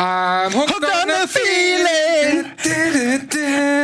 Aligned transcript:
I'm 0.00 0.52
hooked, 0.52 0.70
Hooked 0.70 0.84
on 0.84 1.08
the 1.08 1.26
feeling. 1.26 2.44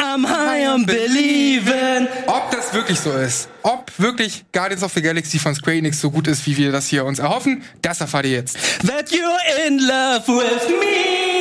I'm 0.01 0.23
high 0.23 0.65
on 0.65 0.87
believing. 0.87 2.07
Ob 2.29 2.53
das 2.53 2.73
wirklich 2.73 3.01
so 3.01 3.11
ist, 3.13 3.49
ob 3.65 3.91
wirklich 3.99 4.45
Guardians 4.53 4.85
of 4.85 4.93
the 4.93 5.03
Galaxy 5.03 5.41
von 5.41 5.57
Square 5.57 5.79
Enix 5.79 6.01
so 6.01 6.13
gut 6.13 6.29
ist, 6.29 6.47
wie 6.47 6.57
wir 6.57 6.71
das 6.71 6.87
hier 6.87 7.05
uns 7.05 7.19
erhoffen, 7.19 7.65
das 7.83 8.01
erfahrt 8.01 8.27
ihr 8.27 8.33
jetzt. 8.33 8.57
That 8.87 9.11
you're 9.11 9.67
in 9.67 9.81
love 9.81 10.29
with 10.29 10.69
me. 10.69 11.34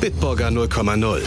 Bitburger 0.00 0.48
0,0. 0.48 1.20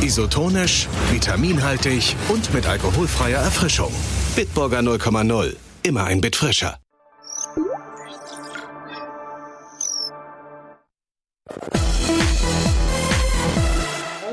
Isotonisch, 0.00 0.86
vitaminhaltig 1.10 2.14
und 2.28 2.54
mit 2.54 2.64
alkoholfreier 2.64 3.40
Erfrischung. 3.40 3.92
Bitburger 4.36 4.78
0,0. 4.78 5.56
Immer 5.82 6.04
ein 6.04 6.20
Bit 6.20 6.36
frischer. 6.36 6.78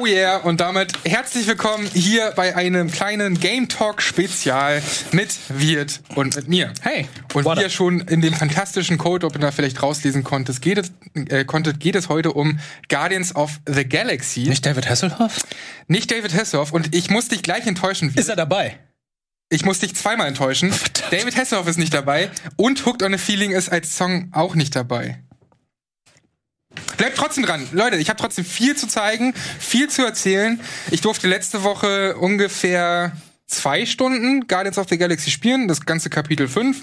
Oh 0.04 0.06
yeah, 0.06 0.36
und 0.36 0.60
damit 0.60 0.92
herzlich 1.06 1.48
willkommen 1.48 1.88
hier 1.94 2.34
bei 2.36 2.58
einem 2.58 2.92
kleinen 2.92 3.40
Game 3.40 3.70
Talk 3.70 4.02
Spezial 4.02 4.82
mit 5.14 5.30
Wirt 5.48 6.02
und 6.16 6.36
mit 6.36 6.50
mir. 6.50 6.74
Hey, 6.82 7.08
Und 7.34 7.46
wie 7.46 7.62
ihr 7.62 7.70
schon 7.70 8.02
in 8.02 8.20
dem 8.20 8.34
fantastischen 8.34 8.98
Code 8.98 9.26
Opener 9.26 9.54
vielleicht 9.54 9.82
rauslesen 9.82 10.26
konntet, 10.26 10.62
geht 10.62 10.78
es, 10.78 10.92
äh, 11.30 11.46
konntet, 11.46 11.80
geht 11.80 11.96
es 11.96 12.10
heute 12.10 12.34
um 12.34 12.60
Guardians 12.90 13.34
of 13.34 13.62
the 13.66 13.88
Galaxy. 13.88 14.42
Nicht 14.42 14.66
David 14.66 14.90
Hasselhoff? 14.90 15.38
Nicht 15.88 16.12
David 16.12 16.34
Hasselhoff 16.34 16.74
und 16.74 16.94
ich 16.94 17.10
muss 17.10 17.30
dich 17.30 17.42
gleich 17.42 17.66
enttäuschen. 17.66 18.10
Wirt. 18.10 18.20
Ist 18.20 18.30
er 18.30 18.36
dabei? 18.36 18.78
Ich 19.48 19.64
muss 19.64 19.80
dich 19.80 19.96
zweimal 19.96 20.28
enttäuschen. 20.28 20.74
David 21.12 21.38
Hasselhoff 21.38 21.68
ist 21.68 21.80
nicht 21.80 21.94
dabei 21.94 22.30
und 22.58 22.86
Hooked 22.86 23.04
on 23.04 23.14
a 23.14 23.18
Feeling 23.18 23.52
ist 23.52 23.70
als 23.70 23.96
Song 23.96 24.28
auch 24.34 24.54
nicht 24.54 24.76
dabei. 24.76 25.24
Bleibt 26.98 27.18
trotzdem 27.18 27.46
dran. 27.46 27.68
Leute, 27.72 27.98
ich 27.98 28.10
habe 28.10 28.20
trotzdem 28.20 28.46
viel 28.46 28.76
zu 28.76 28.88
zeigen, 28.88 29.34
viel 29.60 29.90
zu 29.90 30.06
erzählen. 30.06 30.60
Ich 30.92 31.02
durfte 31.02 31.28
letzte 31.28 31.64
Woche 31.64 32.16
ungefähr 32.18 33.14
zwei 33.48 33.86
Stunden 33.86 34.48
Guardians 34.48 34.78
of 34.78 34.88
the 34.90 34.98
Galaxy 34.98 35.32
spielen, 35.32 35.68
das 35.68 35.86
ganze 35.86 36.10
Kapitel 36.10 36.48
5 36.48 36.82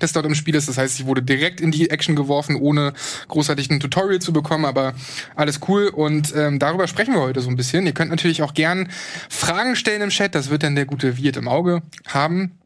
das 0.00 0.12
dort 0.12 0.26
im 0.26 0.34
Spiel 0.34 0.56
ist. 0.56 0.68
Das 0.68 0.78
heißt, 0.78 0.98
ich 0.98 1.06
wurde 1.06 1.22
direkt 1.22 1.60
in 1.60 1.70
die 1.70 1.90
Action 1.90 2.16
geworfen, 2.16 2.56
ohne 2.56 2.92
großartig 3.28 3.70
ein 3.70 3.80
Tutorial 3.80 4.18
zu 4.18 4.32
bekommen, 4.32 4.64
aber 4.64 4.94
alles 5.36 5.60
cool. 5.68 5.88
Und 5.88 6.34
ähm, 6.34 6.58
darüber 6.58 6.88
sprechen 6.88 7.14
wir 7.14 7.20
heute 7.20 7.40
so 7.40 7.48
ein 7.48 7.56
bisschen. 7.56 7.86
Ihr 7.86 7.92
könnt 7.92 8.10
natürlich 8.10 8.42
auch 8.42 8.54
gern 8.54 8.88
Fragen 9.28 9.76
stellen 9.76 10.02
im 10.02 10.10
Chat. 10.10 10.34
Das 10.34 10.50
wird 10.50 10.64
dann 10.64 10.74
der 10.74 10.86
gute 10.86 11.16
Wirt 11.16 11.36
im 11.36 11.46
Auge 11.46 11.82
haben. 12.06 12.59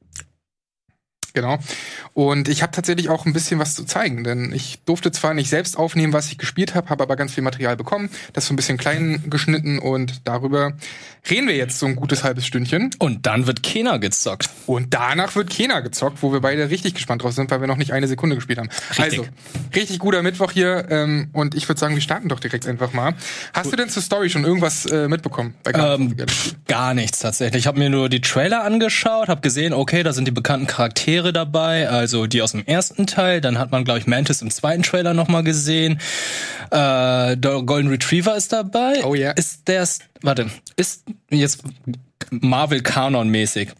Genau. 1.34 1.58
Und 2.12 2.48
ich 2.48 2.62
habe 2.62 2.70
tatsächlich 2.70 3.08
auch 3.08 3.26
ein 3.26 3.32
bisschen 3.32 3.58
was 3.58 3.74
zu 3.74 3.84
zeigen, 3.84 4.22
denn 4.22 4.52
ich 4.52 4.78
durfte 4.84 5.10
zwar 5.10 5.34
nicht 5.34 5.50
selbst 5.50 5.76
aufnehmen, 5.76 6.12
was 6.12 6.30
ich 6.30 6.38
gespielt 6.38 6.76
habe, 6.76 6.90
habe 6.90 7.02
aber 7.02 7.16
ganz 7.16 7.34
viel 7.34 7.42
Material 7.42 7.76
bekommen, 7.76 8.08
das 8.32 8.46
so 8.46 8.54
ein 8.54 8.56
bisschen 8.56 8.78
klein 8.78 9.24
geschnitten 9.28 9.80
und 9.80 10.28
darüber 10.28 10.74
reden 11.30 11.48
wir 11.48 11.56
jetzt 11.56 11.78
so 11.78 11.86
ein 11.86 11.96
gutes 11.96 12.24
halbes 12.24 12.46
Stündchen. 12.46 12.90
Und 12.98 13.26
dann 13.26 13.46
wird 13.46 13.62
Kena 13.62 13.96
gezockt. 13.96 14.50
Und 14.66 14.92
danach 14.92 15.34
wird 15.36 15.50
Kena 15.50 15.80
gezockt, 15.80 16.22
wo 16.22 16.32
wir 16.32 16.40
beide 16.40 16.70
richtig 16.70 16.94
gespannt 16.94 17.22
drauf 17.22 17.32
sind, 17.32 17.50
weil 17.50 17.60
wir 17.60 17.66
noch 17.66 17.76
nicht 17.76 17.92
eine 17.92 18.08
Sekunde 18.08 18.36
gespielt 18.36 18.58
haben. 18.58 18.68
Richtig. 18.90 19.20
Also, 19.20 19.24
richtig 19.74 19.98
guter 19.98 20.22
Mittwoch 20.22 20.52
hier. 20.52 20.86
Ähm, 20.90 21.28
und 21.32 21.54
ich 21.54 21.68
würde 21.68 21.78
sagen, 21.78 21.94
wir 21.94 22.02
starten 22.02 22.28
doch 22.28 22.40
direkt 22.40 22.66
einfach 22.66 22.92
mal. 22.92 23.14
Hast 23.52 23.72
du 23.72 23.76
denn 23.76 23.88
zur 23.88 24.02
Story 24.02 24.28
schon 24.30 24.44
irgendwas 24.44 24.86
äh, 24.86 25.08
mitbekommen? 25.08 25.54
Bei 25.62 25.72
Ähm, 25.72 26.16
gar 26.66 26.94
nichts 26.94 27.20
tatsächlich. 27.20 27.60
Ich 27.60 27.66
habe 27.66 27.78
mir 27.78 27.90
nur 27.90 28.08
die 28.08 28.20
Trailer 28.20 28.64
angeschaut, 28.64 29.28
habe 29.28 29.40
gesehen, 29.40 29.72
okay, 29.72 30.02
da 30.02 30.12
sind 30.12 30.26
die 30.26 30.32
bekannten 30.32 30.66
Charaktere 30.66 31.32
dabei, 31.32 31.88
also 31.88 32.26
die 32.26 32.42
aus 32.42 32.52
dem 32.52 32.64
ersten 32.66 33.06
Teil. 33.06 33.40
Dann 33.40 33.58
hat 33.58 33.70
man, 33.70 33.84
glaube 33.84 33.98
ich, 33.98 34.06
Mantis 34.06 34.42
im 34.42 34.50
zweiten 34.50 34.82
Trailer 34.82 35.14
noch 35.14 35.28
mal 35.28 35.42
gesehen. 35.42 36.00
Äh, 36.70 37.36
der 37.36 37.62
Golden 37.64 37.88
Retriever 37.88 38.36
ist 38.36 38.52
dabei. 38.52 39.04
Oh 39.04 39.14
ja. 39.14 39.30
Ist 39.32 39.68
der, 39.68 39.86
warte, 40.24 40.50
ist 40.76 41.04
jetzt 41.30 41.62
Marvel 42.30 42.82
Kanon 42.82 43.28
mäßig. 43.28 43.70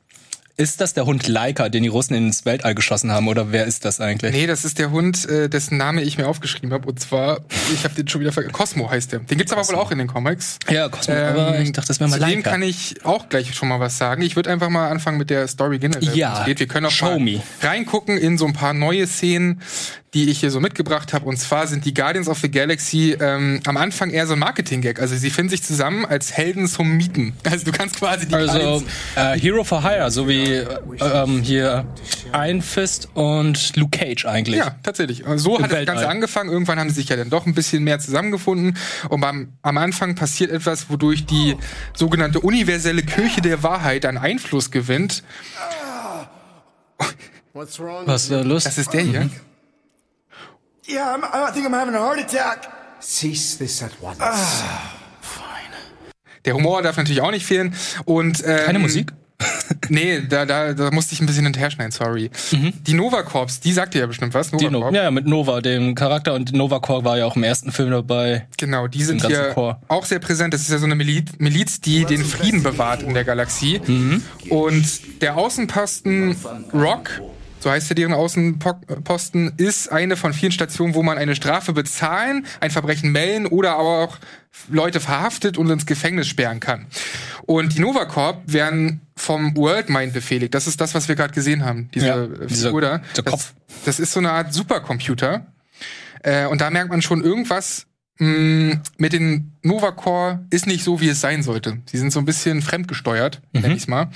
Ist 0.57 0.81
das 0.81 0.95
der 0.95 1.05
Hund 1.05 1.27
Laika, 1.27 1.69
den 1.69 1.83
die 1.83 1.89
Russen 1.89 2.15
ins 2.15 2.45
Weltall 2.45 2.77
geschossen 2.77 3.11
haben, 3.11 3.27
oder 3.27 3.51
wer 3.51 3.65
ist 3.65 3.85
das 3.85 4.01
eigentlich? 4.01 4.33
Nee, 4.33 4.47
das 4.47 4.65
ist 4.65 4.79
der 4.79 4.93
Hund, 4.93 5.29
äh, 5.29 5.49
dessen 5.49 5.77
Name 5.79 6.03
ich 6.03 6.17
mir 6.17 6.29
aufgeschrieben 6.29 6.73
habe. 6.73 6.87
Und 6.89 7.01
zwar, 7.01 7.41
ich 7.73 7.83
habe 7.83 7.97
den 7.97 8.07
schon 8.07 8.21
wieder 8.21 8.31
vergessen. 8.31 8.53
Cosmo 8.53 8.89
heißt 8.89 9.11
der. 9.11 9.19
Den 9.19 9.37
gibt's 9.37 9.53
aber 9.53 9.67
wohl 9.67 9.75
auch 9.75 9.91
in 9.91 9.99
den 9.99 10.07
Comics. 10.07 10.61
Ja, 10.71 10.89
Cosmo, 10.89 11.13
aber 11.13 11.59
ich 11.59 11.73
dachte, 11.73 11.89
das 11.89 11.99
wäre 11.99 12.09
mal 12.09 12.21
zu 12.21 12.27
dem 12.27 12.45
kann 12.45 12.63
ich 12.63 13.05
auch 13.05 13.29
gleich 13.29 13.53
schon 13.53 13.69
mal 13.69 13.81
was 13.81 13.99
sagen. 13.99 14.23
Ich 14.23 14.37
würde 14.37 14.49
einfach 14.49 14.69
mal 14.69 14.91
anfangen 14.91 15.19
mit 15.19 15.29
der 15.29 15.49
Story 15.49 15.81
generell. 15.81 16.17
Ja, 16.17 16.45
geht. 16.45 16.61
Wir 16.61 16.69
können 16.69 16.87
auch 16.87 16.91
show 16.93 17.07
mal 17.07 17.19
me. 17.19 17.43
reingucken 17.61 18.17
in 18.17 18.39
so 18.39 18.47
ein 18.47 18.53
paar 18.53 18.75
neue 18.75 19.09
Szenen, 19.09 19.61
die 20.15 20.31
ich 20.31 20.39
hier 20.39 20.51
so 20.53 20.61
mitgebracht 20.61 21.13
habe. 21.13 21.27
Und 21.27 21.37
zwar 21.39 21.67
sind 21.67 21.85
die 21.85 21.93
Guardians 21.93 22.29
of 22.29 22.39
the 22.39 22.51
Galaxy 22.51 23.17
ähm, 23.21 23.61
am 23.67 23.77
Anfang 23.77 24.11
eher 24.11 24.27
so 24.29 24.35
ein 24.35 24.39
Marketing-Gag. 24.39 25.01
Also 25.01 25.17
sie 25.17 25.29
finden 25.31 25.51
sich 25.51 25.65
zusammen 25.65 26.05
als 26.07 26.33
Helden 26.33 26.69
zum 26.69 26.97
Mieten. 26.97 27.35
Also 27.55 27.67
du 27.67 27.73
kannst 27.73 27.97
quasi 27.97 28.27
die 28.27 28.35
Also 28.35 28.83
äh, 29.15 29.39
Hero 29.39 29.63
for 29.63 29.83
Hire, 29.83 30.11
so 30.11 30.29
wie 30.29 30.55
äh, 30.55 30.67
ähm, 31.01 31.41
hier 31.43 31.87
Iron 32.33 32.63
Fist 32.63 33.09
und 33.15 33.77
Luke 33.77 33.97
Cage 33.97 34.27
eigentlich. 34.27 34.59
Ja, 34.59 34.77
tatsächlich. 34.83 35.23
So 35.37 35.55
hat 35.59 35.67
das 35.67 35.71
Weltall. 35.71 35.85
Ganze 35.85 36.09
angefangen. 36.09 36.51
Irgendwann 36.51 36.81
haben 36.81 36.89
sie 36.89 36.97
sich 36.97 37.09
ja 37.09 37.17
dann 37.17 37.31
doch 37.31 37.47
ein 37.47 37.55
bisschen 37.55 37.85
mehr 37.85 38.01
zusammengefunden. 38.01 38.77
Und 39.09 39.23
am, 39.23 39.53
am 39.63 39.79
Anfang 39.79 40.15
passiert 40.15 40.51
etwas, 40.51 40.91
wodurch 40.91 41.27
die 41.27 41.57
sogenannte 41.95 42.41
universelle 42.41 43.03
Kirche 43.03 43.41
der 43.41 43.63
Wahrheit 43.63 44.05
an 44.07 44.17
Einfluss 44.17 44.71
gewinnt. 44.71 45.23
What's 47.53 47.79
wrong? 47.79 48.07
Was 48.07 48.25
ist 48.25 48.33
da 48.33 48.41
los? 48.41 48.65
Das 48.65 48.79
ist 48.79 48.93
der 48.93 49.03
hier. 49.03 49.31
Yeah, 50.87 51.15
I'm, 51.15 51.25
I 51.25 51.53
think 51.53 51.67
I'm 51.67 51.73
having 51.75 51.95
a 51.95 51.99
heart 51.99 52.19
attack. 52.19 52.69
Cease 53.01 53.57
this 53.59 53.83
at 53.83 53.93
once. 54.03 54.19
Der 56.45 56.55
Humor 56.55 56.83
darf 56.83 56.97
natürlich 56.99 57.23
auch 57.23 57.31
nicht 57.31 57.47
fehlen. 57.47 57.75
Und, 58.05 58.43
ähm, 58.47 58.59
Keine 58.67 58.79
Musik? 58.79 59.13
Nee, 59.89 60.23
da, 60.27 60.47
da, 60.47 60.73
da 60.73 60.91
musste 60.91 61.13
ich 61.13 61.21
ein 61.21 61.27
bisschen 61.27 61.45
hinterher 61.45 61.71
schneiden, 61.71 61.91
sorry. 61.91 62.31
Die 62.53 62.95
Nova 62.95 63.23
Corps, 63.23 63.61
die 63.63 63.73
sagt 63.73 63.93
dir 63.93 64.01
ja 64.01 64.07
bestimmt 64.07 64.33
was. 64.33 64.53
Nova 64.53 64.65
Die 64.65 64.71
no 64.71 64.81
Corps. 64.81 64.95
ja, 64.95 65.03
ja, 65.05 65.11
mit 65.11 65.27
Nova, 65.27 65.61
dem 65.61 65.95
Charakter. 65.95 66.33
Und 66.33 66.53
Nova 66.55 66.79
Corps 66.79 67.05
war 67.05 67.19
ja 67.19 67.27
auch 67.27 67.37
im 67.37 67.43
ersten 67.43 67.71
Film 67.73 67.91
dabei. 67.91 68.47
Genau, 68.57 68.87
die 68.87 69.03
sind 69.05 69.27
hier 69.27 69.51
Chor. 69.53 69.81
auch 69.89 70.05
sehr 70.07 70.21
präsent. 70.21 70.55
Das 70.55 70.63
ist 70.63 70.71
ja 70.71 70.79
so 70.79 70.87
eine 70.87 70.95
Miliz, 70.95 71.33
Miliz 71.39 71.81
die 71.81 72.05
den 72.07 72.25
Frieden 72.25 72.63
bewahrt 72.63 73.03
in 73.03 73.13
der 73.13 73.25
Galaxie. 73.25 73.81
Und 74.49 75.23
der 75.23 75.37
Außenposten 75.37 76.37
Rock, 76.73 77.11
so 77.65 77.71
heißt 77.71 77.89
ja 77.89 77.95
deren 77.95 78.13
Außenposten, 78.13 79.55
ist 79.57 79.91
eine 79.91 80.17
von 80.17 80.33
vielen 80.33 80.53
Stationen, 80.53 80.95
wo 80.95 81.03
man 81.03 81.19
eine 81.19 81.35
Strafe 81.35 81.73
bezahlen, 81.73 82.47
ein 82.61 82.71
Verbrechen 82.71 83.11
melden 83.11 83.47
oder 83.47 83.73
aber 83.73 84.05
auch 84.05 84.19
Leute 84.69 85.01
verhaftet 85.01 85.59
und 85.59 85.69
ins 85.71 85.87
Gefängnis 85.87 86.29
sperren 86.29 86.61
kann. 86.61 86.87
Und 87.47 87.75
die 87.75 87.81
Nova 87.81 88.05
Corp 88.05 88.43
werden 88.47 89.01
vom 89.17 89.57
Worldmind 89.57 90.13
befehligt. 90.13 90.55
Das 90.55 90.67
ist 90.67 90.81
das, 90.81 90.95
was 90.95 91.09
wir 91.09 91.15
gerade 91.17 91.33
gesehen 91.35 91.65
haben, 91.65 91.89
diese 91.95 92.07
Ja, 92.07 92.29
Figur 92.49 92.81
da. 92.81 92.99
der 93.17 93.25
Kopf. 93.25 93.55
Das, 93.69 93.85
das 93.87 94.01
ist 94.01 94.13
so 94.13 94.21
eine 94.21 94.31
Art 94.31 94.53
Supercomputer. 94.55 95.47
Äh, 96.23 96.47
und 96.47 96.61
da 96.61 96.71
merkt 96.71 96.91
man 96.91 97.01
schon 97.03 97.23
irgendwas 97.25 97.87
mh, 98.19 98.81
mit 98.99 99.13
den 99.13 99.53
Nova 99.63 99.91
Core 99.93 100.45
ist 100.51 100.67
nicht 100.67 100.85
so, 100.85 101.01
wie 101.01 101.09
es 101.09 101.21
sein 101.21 101.43
sollte. 101.43 101.79
Sie 101.91 101.97
sind 101.99 102.13
so 102.13 102.19
ein 102.19 102.25
bisschen 102.27 102.61
fremdgesteuert, 102.63 103.41
Mhm. 103.53 103.61
nenn 103.63 103.73
ich's 103.73 103.89
mal. 103.89 104.09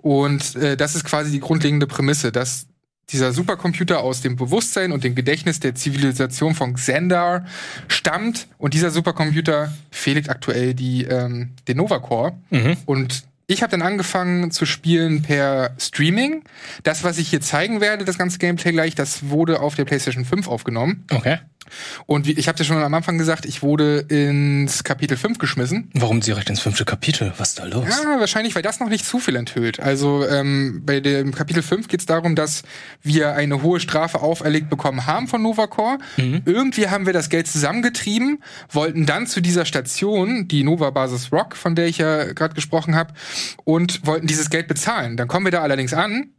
Und 0.00 0.56
äh, 0.56 0.76
das 0.76 0.94
ist 0.94 1.04
quasi 1.04 1.30
die 1.30 1.40
grundlegende 1.40 1.86
Prämisse, 1.86 2.32
dass 2.32 2.66
dieser 3.10 3.32
Supercomputer 3.32 4.00
aus 4.00 4.22
dem 4.22 4.36
Bewusstsein 4.36 4.92
und 4.92 5.04
dem 5.04 5.14
Gedächtnis 5.14 5.60
der 5.60 5.74
Zivilisation 5.74 6.54
von 6.54 6.74
Xandar 6.74 7.44
stammt. 7.88 8.48
Und 8.58 8.74
dieser 8.74 8.90
Supercomputer 8.90 9.72
befehligt 9.90 10.30
aktuell 10.30 10.74
die, 10.74 11.04
ähm, 11.04 11.50
den 11.68 11.76
Nova 11.76 11.98
Core. 11.98 12.32
Mhm. 12.50 12.76
Und 12.86 13.24
ich 13.46 13.62
habe 13.62 13.70
dann 13.70 13.82
angefangen 13.82 14.50
zu 14.50 14.66
spielen 14.66 15.22
per 15.22 15.74
Streaming. 15.78 16.44
Das, 16.82 17.04
was 17.04 17.18
ich 17.18 17.28
hier 17.28 17.40
zeigen 17.40 17.80
werde, 17.80 18.04
das 18.04 18.18
ganze 18.18 18.38
Gameplay 18.38 18.72
gleich, 18.72 18.94
das 18.94 19.28
wurde 19.28 19.60
auf 19.60 19.74
der 19.74 19.84
PlayStation 19.84 20.24
5 20.24 20.48
aufgenommen. 20.48 21.04
Okay. 21.10 21.38
Und 22.06 22.26
wie, 22.26 22.32
ich 22.32 22.48
habe 22.48 22.58
dir 22.58 22.64
schon 22.64 22.76
am 22.82 22.94
Anfang 22.94 23.18
gesagt, 23.18 23.46
ich 23.46 23.62
wurde 23.62 24.00
ins 24.08 24.84
Kapitel 24.84 25.16
5 25.16 25.38
geschmissen. 25.38 25.90
Warum 25.94 26.20
direkt 26.20 26.50
ins 26.50 26.60
fünfte 26.60 26.84
Kapitel? 26.84 27.32
Was 27.38 27.50
ist 27.50 27.58
da 27.58 27.64
los? 27.64 27.86
Ja, 27.88 28.20
wahrscheinlich, 28.20 28.54
weil 28.54 28.62
das 28.62 28.80
noch 28.80 28.88
nicht 28.88 29.04
zu 29.04 29.18
viel 29.18 29.36
enthüllt. 29.36 29.80
Also 29.80 30.26
ähm, 30.26 30.82
bei 30.84 31.00
dem 31.00 31.34
Kapitel 31.34 31.62
5 31.62 31.88
geht 31.88 32.00
es 32.00 32.06
darum, 32.06 32.36
dass 32.36 32.62
wir 33.02 33.34
eine 33.34 33.62
hohe 33.62 33.80
Strafe 33.80 34.20
auferlegt 34.20 34.68
bekommen 34.70 35.06
haben 35.06 35.28
von 35.28 35.42
Novacor. 35.42 35.98
Irgendwie 36.44 36.88
haben 36.88 37.06
wir 37.06 37.12
das 37.12 37.28
Geld 37.28 37.46
zusammengetrieben, 37.46 38.42
wollten 38.70 39.06
dann 39.06 39.26
zu 39.26 39.40
dieser 39.40 39.64
Station, 39.64 40.48
die 40.48 40.64
Nova 40.64 40.90
Basis 40.90 41.32
Rock, 41.32 41.56
von 41.56 41.74
der 41.74 41.86
ich 41.86 41.98
ja 41.98 42.32
gerade 42.32 42.54
gesprochen 42.54 42.94
habe, 42.94 43.14
und 43.64 44.06
wollten 44.06 44.26
dieses 44.26 44.50
Geld 44.50 44.68
bezahlen. 44.68 45.16
Dann 45.16 45.28
kommen 45.28 45.46
wir 45.46 45.52
da 45.52 45.62
allerdings 45.62 45.92
an 45.94 46.34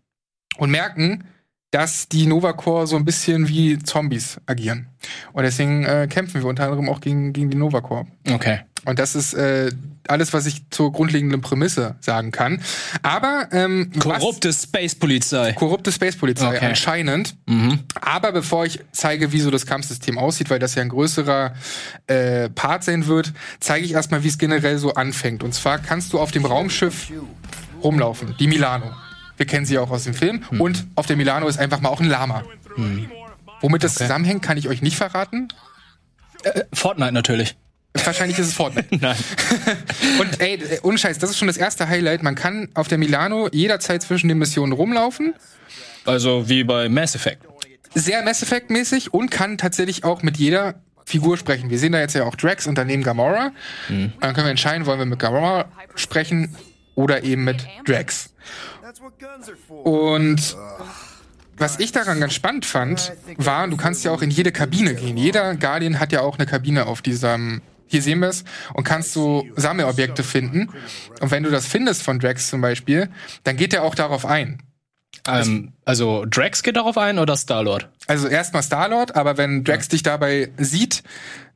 und 0.57 0.71
merken, 0.71 1.25
dass 1.71 2.07
die 2.07 2.25
Novacore 2.25 2.87
so 2.87 2.95
ein 2.95 3.05
bisschen 3.05 3.47
wie 3.47 3.77
Zombies 3.79 4.37
agieren. 4.45 4.87
Und 5.33 5.43
deswegen 5.43 5.83
äh, 5.83 6.07
kämpfen 6.09 6.41
wir 6.41 6.49
unter 6.49 6.63
anderem 6.63 6.89
auch 6.89 7.01
gegen, 7.01 7.33
gegen 7.33 7.49
die 7.49 7.57
Novacore. 7.57 8.07
Okay. 8.31 8.59
Und 8.85 8.99
das 8.99 9.15
ist 9.15 9.33
äh, 9.33 9.71
alles, 10.07 10.31
was 10.33 10.45
ich 10.45 10.69
zur 10.69 10.91
grundlegenden 10.91 11.41
Prämisse 11.41 11.95
sagen 11.99 12.31
kann. 12.31 12.61
Aber 13.01 13.49
ähm, 13.51 13.91
Korrupte 13.99 14.53
Space-Polizei. 14.53 15.53
korrupte 15.53 15.91
Space-Polizei 15.91 16.55
Okay. 16.57 16.65
anscheinend. 16.67 17.35
Aber 17.99 18.31
bevor 18.31 18.65
ich 18.67 18.79
zeige, 18.91 19.31
wie 19.31 19.39
so 19.39 19.49
das 19.49 19.65
Kampfsystem 19.65 20.19
aussieht, 20.19 20.51
weil 20.51 20.59
das 20.59 20.75
ja 20.75 20.83
ein 20.83 20.89
größerer 20.89 21.53
äh, 22.05 22.49
Part 22.49 22.83
sein 22.83 23.07
wird, 23.07 23.33
zeige 23.59 23.83
ich 23.85 23.93
erstmal, 23.93 24.23
wie 24.23 24.27
es 24.27 24.37
generell 24.37 24.77
so 24.77 24.93
anfängt. 24.93 25.43
Und 25.43 25.55
zwar 25.55 25.79
kannst 25.79 26.13
du 26.13 26.19
auf 26.19 26.29
dem 26.31 26.45
Raumschiff 26.45 27.11
rumlaufen, 27.83 28.35
die 28.39 28.47
Milano. 28.47 28.91
Wir 29.37 29.45
kennen 29.45 29.65
sie 29.65 29.77
auch 29.77 29.91
aus 29.91 30.03
dem 30.05 30.13
Film. 30.13 30.43
Und 30.59 30.85
auf 30.95 31.05
der 31.05 31.17
Milano 31.17 31.47
ist 31.47 31.57
einfach 31.57 31.81
mal 31.81 31.89
auch 31.89 31.99
ein 31.99 32.09
Lama. 32.09 32.43
Womit 33.61 33.83
das 33.83 33.95
zusammenhängt, 33.95 34.41
kann 34.41 34.57
ich 34.57 34.67
euch 34.67 34.81
nicht 34.81 34.97
verraten. 34.97 35.47
Fortnite 36.73 37.11
natürlich. 37.11 37.55
Wahrscheinlich 38.03 38.37
ist 38.37 38.47
es 38.47 38.53
Fortnite. 38.53 38.87
Nein. 38.99 39.15
Und 40.19 40.41
ey, 40.41 40.55
äh, 40.55 40.79
ohne 40.83 40.97
Scheiß, 40.97 41.17
das 41.17 41.29
ist 41.29 41.37
schon 41.37 41.47
das 41.47 41.57
erste 41.57 41.87
Highlight. 41.87 42.23
Man 42.23 42.35
kann 42.35 42.69
auf 42.73 42.87
der 42.87 42.97
Milano 42.97 43.47
jederzeit 43.51 44.01
zwischen 44.03 44.27
den 44.27 44.37
Missionen 44.37 44.73
rumlaufen. 44.73 45.33
Also 46.05 46.49
wie 46.49 46.63
bei 46.63 46.89
Mass 46.89 47.15
Effect. 47.15 47.41
sehr 47.93 48.21
Mass 48.23 48.43
Effect 48.43 48.69
mäßig 48.69 49.13
und 49.13 49.31
kann 49.31 49.57
tatsächlich 49.57 50.03
auch 50.03 50.23
mit 50.23 50.37
jeder 50.37 50.75
Figur 51.05 51.37
sprechen. 51.37 51.69
Wir 51.69 51.79
sehen 51.79 51.93
da 51.93 51.99
jetzt 51.99 52.15
ja 52.15 52.25
auch 52.25 52.35
Drax 52.35 52.67
und 52.67 52.77
daneben 52.77 53.01
Gamora. 53.01 53.51
Und 53.89 54.13
dann 54.19 54.33
können 54.33 54.47
wir 54.47 54.51
entscheiden, 54.51 54.85
wollen 54.85 54.99
wir 54.99 55.05
mit 55.05 55.19
Gamora 55.19 55.65
sprechen 55.95 56.55
oder 56.95 57.23
eben 57.23 57.43
mit 57.43 57.65
Drax. 57.87 58.33
Und 59.83 60.57
was 61.57 61.79
ich 61.79 61.91
daran 61.91 62.19
ganz 62.19 62.33
spannend 62.33 62.65
fand, 62.65 63.13
war, 63.37 63.67
du 63.67 63.77
kannst 63.77 64.03
ja 64.03 64.11
auch 64.11 64.21
in 64.21 64.29
jede 64.29 64.51
Kabine 64.51 64.95
gehen. 64.95 65.17
Jeder 65.17 65.55
Guardian 65.55 65.99
hat 65.99 66.11
ja 66.11 66.21
auch 66.21 66.37
eine 66.37 66.45
Kabine 66.45 66.85
auf 66.85 67.01
diesem, 67.01 67.61
hier 67.87 68.01
sehen 68.01 68.19
wir 68.19 68.29
es, 68.29 68.43
und 68.73 68.83
kannst 68.83 69.13
so 69.13 69.45
Sammelobjekte 69.55 70.23
finden. 70.23 70.69
Und 71.21 71.31
wenn 71.31 71.43
du 71.43 71.49
das 71.49 71.65
findest 71.65 72.03
von 72.03 72.19
Drax 72.19 72.49
zum 72.49 72.61
Beispiel, 72.61 73.09
dann 73.43 73.55
geht 73.57 73.73
er 73.73 73.83
auch 73.83 73.95
darauf 73.95 74.25
ein. 74.25 74.61
Ähm, 75.27 75.73
also 75.85 76.25
Drax 76.25 76.61
geht 76.61 76.75
darauf 76.75 76.97
ein 76.97 77.19
oder 77.19 77.35
Star-Lord? 77.35 77.89
Also 78.07 78.27
erstmal 78.27 78.63
Star-Lord, 78.63 79.15
aber 79.15 79.37
wenn 79.37 79.63
Drax 79.63 79.87
dich 79.87 80.03
dabei 80.03 80.51
sieht, 80.57 81.03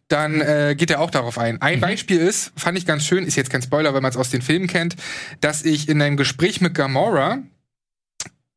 dann 0.09 0.41
äh, 0.41 0.75
geht 0.77 0.91
er 0.91 0.99
auch 0.99 1.11
darauf 1.11 1.37
ein. 1.37 1.61
Ein 1.61 1.79
Beispiel 1.79 2.17
ist, 2.17 2.51
fand 2.57 2.77
ich 2.77 2.85
ganz 2.85 3.05
schön, 3.05 3.25
ist 3.25 3.35
jetzt 3.37 3.49
kein 3.49 3.61
Spoiler, 3.61 3.93
wenn 3.93 4.01
man 4.03 4.11
es 4.11 4.17
aus 4.17 4.29
den 4.29 4.41
Filmen 4.41 4.67
kennt, 4.67 4.95
dass 5.39 5.63
ich 5.63 5.87
in 5.87 6.01
einem 6.01 6.17
Gespräch 6.17 6.59
mit 6.61 6.73
Gamora 6.73 7.39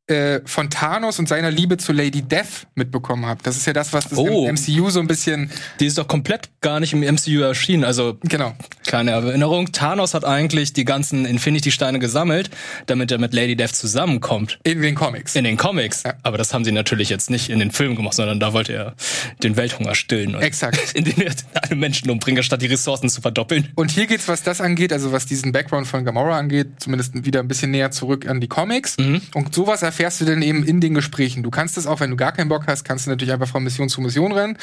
äh, 0.08 0.40
von 0.46 0.69
Thanos 0.69 1.19
und 1.20 1.28
seiner 1.28 1.50
Liebe 1.50 1.76
zu 1.76 1.93
Lady 1.93 2.22
Death 2.22 2.66
mitbekommen 2.75 3.26
habe. 3.26 3.40
Das 3.44 3.56
ist 3.56 3.66
ja 3.66 3.72
das, 3.72 3.93
was 3.93 4.08
das 4.08 4.19
Oh. 4.19 4.49
im 4.49 4.54
MCU 4.56 4.90
so 4.90 4.99
ein 4.99 5.06
bisschen, 5.06 5.50
Die 5.78 5.87
ist 5.87 5.96
doch 5.96 6.08
komplett 6.08 6.50
gar 6.60 6.81
nicht 6.81 6.93
im 6.93 7.00
MCU 7.00 7.40
erschienen. 7.43 7.84
Also 7.84 8.19
genau. 8.22 8.55
Kleine 8.92 9.12
Erinnerung. 9.12 9.72
Thanos 9.72 10.12
hat 10.12 10.26
eigentlich 10.26 10.74
die 10.74 10.84
ganzen 10.84 11.24
Infinity-Steine 11.24 11.98
gesammelt, 11.98 12.50
damit 12.84 13.10
er 13.10 13.16
mit 13.16 13.32
Lady 13.32 13.56
Death 13.56 13.74
zusammenkommt. 13.74 14.58
In 14.64 14.82
den 14.82 14.94
Comics. 14.94 15.34
In 15.34 15.44
den 15.44 15.56
Comics. 15.56 16.02
Aber 16.22 16.36
das 16.36 16.52
haben 16.52 16.62
sie 16.62 16.72
natürlich 16.72 17.08
jetzt 17.08 17.30
nicht 17.30 17.48
in 17.48 17.58
den 17.58 17.70
Filmen 17.70 17.96
gemacht, 17.96 18.12
sondern 18.12 18.38
da 18.38 18.52
wollte 18.52 18.74
er 18.74 18.94
den 19.42 19.56
Welthunger 19.56 19.94
stillen. 19.94 20.34
Exakt. 20.34 20.78
Indem 20.94 21.22
er 21.22 21.32
alle 21.54 21.74
Menschen 21.74 22.10
umbringt, 22.10 22.44
statt 22.44 22.60
die 22.60 22.66
Ressourcen 22.66 23.08
zu 23.08 23.22
verdoppeln. 23.22 23.68
Und 23.76 23.90
hier 23.90 24.06
geht's, 24.06 24.28
was 24.28 24.42
das 24.42 24.60
angeht, 24.60 24.92
also 24.92 25.10
was 25.10 25.24
diesen 25.24 25.52
Background 25.52 25.86
von 25.86 26.04
Gamora 26.04 26.36
angeht, 26.36 26.66
zumindest 26.76 27.24
wieder 27.24 27.40
ein 27.40 27.48
bisschen 27.48 27.70
näher 27.70 27.92
zurück 27.92 28.28
an 28.28 28.42
die 28.42 28.48
Comics. 28.48 28.98
Und 28.98 29.54
sowas 29.54 29.80
erfährst 29.80 30.20
du 30.20 30.26
dann 30.26 30.42
eben 30.42 30.64
in 30.64 30.82
den 30.82 30.92
Gesprächen. 30.92 31.42
Du 31.42 31.48
kannst 31.50 31.78
es 31.78 31.86
auch, 31.86 32.00
wenn 32.00 32.10
du 32.10 32.16
gar 32.16 32.32
keinen 32.32 32.50
Bock 32.50 32.66
hast, 32.66 32.84
kannst 32.84 33.06
du 33.06 33.10
natürlich 33.10 33.32
einfach 33.32 33.48
von 33.48 33.64
Mission 33.64 33.88
zu 33.88 34.02
Mission 34.02 34.32
rennen. 34.32 34.58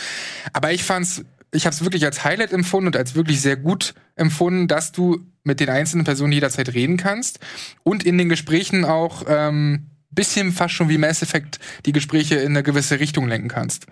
Aber 0.54 0.72
ich 0.72 0.84
fand's, 0.84 1.24
ich 1.52 1.66
habe 1.66 1.74
es 1.74 1.84
wirklich 1.84 2.06
als 2.06 2.24
Highlight 2.24 2.52
empfunden 2.52 2.88
und 2.88 2.98
als 2.98 3.16
wirklich 3.16 3.42
sehr 3.42 3.58
gut 3.58 3.94
empfunden, 4.16 4.68
dass 4.68 4.92
du 4.92 5.26
mit 5.44 5.60
den 5.60 5.70
einzelnen 5.70 6.06
Personen 6.06 6.32
jederzeit 6.32 6.74
reden 6.74 6.98
kannst 6.98 7.40
und 7.84 8.04
in 8.04 8.18
den 8.18 8.30
Gesprächen 8.30 8.86
auch 8.86 9.24
ähm, 9.28 9.90
bisschen 10.12 10.52
fast 10.52 10.74
schon 10.74 10.90
wie 10.90 10.98
Mass 10.98 11.22
Effect 11.22 11.60
die 11.86 11.92
Gespräche 11.92 12.36
in 12.36 12.50
eine 12.50 12.64
gewisse 12.64 13.00
Richtung 13.00 13.28
lenken 13.28 13.48
kannst. 13.48 13.86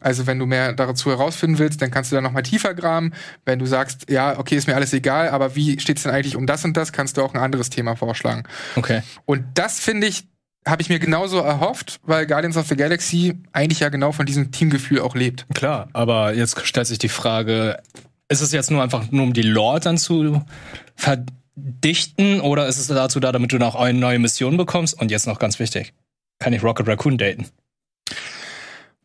Also 0.00 0.26
wenn 0.26 0.38
du 0.38 0.46
mehr 0.46 0.72
dazu 0.72 1.10
herausfinden 1.10 1.58
willst, 1.58 1.80
dann 1.80 1.90
kannst 1.90 2.10
du 2.10 2.16
da 2.16 2.20
noch 2.20 2.32
mal 2.32 2.42
tiefer 2.42 2.74
graben. 2.74 3.12
Wenn 3.44 3.58
du 3.58 3.66
sagst, 3.66 4.10
ja, 4.10 4.38
okay, 4.38 4.56
ist 4.56 4.66
mir 4.66 4.74
alles 4.74 4.92
egal, 4.92 5.28
aber 5.28 5.54
wie 5.54 5.78
steht's 5.78 6.02
denn 6.02 6.12
eigentlich 6.12 6.36
um 6.36 6.46
das 6.46 6.64
und 6.64 6.76
das, 6.76 6.92
kannst 6.92 7.16
du 7.16 7.22
auch 7.22 7.34
ein 7.34 7.40
anderes 7.40 7.70
Thema 7.70 7.94
vorschlagen. 7.94 8.44
Okay. 8.76 9.02
Und 9.26 9.44
das 9.54 9.78
finde 9.78 10.08
ich, 10.08 10.26
habe 10.66 10.82
ich 10.82 10.88
mir 10.88 10.98
genauso 10.98 11.38
erhofft, 11.38 12.00
weil 12.02 12.26
Guardians 12.26 12.56
of 12.56 12.66
the 12.68 12.76
Galaxy 12.76 13.34
eigentlich 13.52 13.80
ja 13.80 13.88
genau 13.88 14.12
von 14.12 14.26
diesem 14.26 14.52
Teamgefühl 14.52 15.00
auch 15.00 15.14
lebt. 15.14 15.46
Klar, 15.54 15.88
aber 15.92 16.34
jetzt 16.34 16.66
stellt 16.66 16.86
sich 16.86 16.98
die 16.98 17.08
Frage, 17.08 17.78
ist 18.28 18.40
es 18.40 18.52
jetzt 18.52 18.70
nur 18.70 18.82
einfach 18.82 19.10
nur 19.10 19.24
um 19.24 19.32
die 19.32 19.42
Lore 19.42 19.80
dann 19.80 19.98
zu 19.98 20.44
verdichten 20.96 22.40
oder 22.40 22.66
ist 22.66 22.78
es 22.78 22.86
dazu 22.88 23.20
da, 23.20 23.32
damit 23.32 23.52
du 23.52 23.58
noch 23.58 23.74
eine 23.74 23.98
neue 23.98 24.18
Mission 24.18 24.56
bekommst? 24.56 25.00
Und 25.00 25.10
jetzt 25.10 25.26
noch 25.26 25.38
ganz 25.38 25.58
wichtig, 25.58 25.94
kann 26.38 26.52
ich 26.52 26.62
Rocket 26.62 26.86
Raccoon 26.86 27.18
daten? 27.18 27.46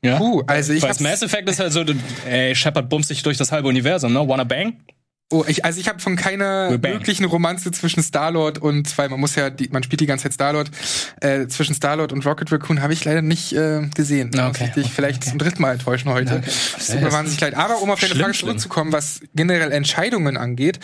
Ja? 0.01 0.17
Puh, 0.17 0.43
also 0.45 0.73
ich 0.73 0.83
Weil 0.83 0.95
Mass 0.99 1.23
Effect 1.23 1.49
ist 1.49 1.59
halt 1.59 1.73
so, 1.73 1.83
ey, 2.27 2.53
Shepard 2.53 2.89
bumst 2.89 3.07
sich 3.07 3.23
durch 3.23 3.37
das 3.37 3.51
halbe 3.51 3.67
Universum, 3.67 4.13
ne? 4.13 4.27
Wanna 4.27 4.43
bang? 4.43 4.77
Oh, 5.31 5.43
ich, 5.47 5.65
also 5.65 5.79
ich 5.79 5.87
habe 5.89 5.99
von 5.99 6.15
keiner 6.15 6.77
möglichen 6.77 7.25
Romanze 7.25 7.71
zwischen 7.71 8.03
Star-Lord 8.03 8.59
und, 8.59 8.95
weil 8.95 9.09
man 9.09 9.19
muss 9.19 9.33
ja, 9.33 9.49
die, 9.49 9.69
man 9.69 9.81
spielt 9.81 9.99
die 10.01 10.05
ganze 10.05 10.23
Zeit 10.25 10.33
Star-Lord, 10.33 10.69
äh, 11.19 11.47
zwischen 11.47 11.73
Star-Lord 11.73 12.13
und 12.13 12.23
Rocket 12.27 12.51
Raccoon 12.51 12.79
habe 12.83 12.93
ich 12.93 13.03
leider 13.05 13.23
nicht 13.23 13.51
äh, 13.53 13.87
gesehen. 13.95 14.29
Da 14.29 14.49
muss 14.49 14.57
Okay, 14.57 14.65
ich 14.67 14.83
dich 14.83 14.93
vielleicht 14.93 15.23
zum 15.23 15.39
dritten 15.39 15.63
Mal 15.63 15.71
enttäuschen 15.73 16.11
heute. 16.11 16.43
Es 16.45 16.87
tut 16.87 16.97
mir 17.01 17.07
Ja, 17.07 17.11
wahnsinnig 17.11 17.41
leid. 17.41 17.55
Aber 17.55 17.81
um 17.81 17.89
auf 17.89 17.99
deine 17.99 18.11
schlimm, 18.13 18.25
Frage 18.25 18.37
zurückzukommen, 18.37 18.91
was 18.91 19.21
generell 19.33 19.71
Entscheidungen 19.71 20.37
angeht, 20.37 20.79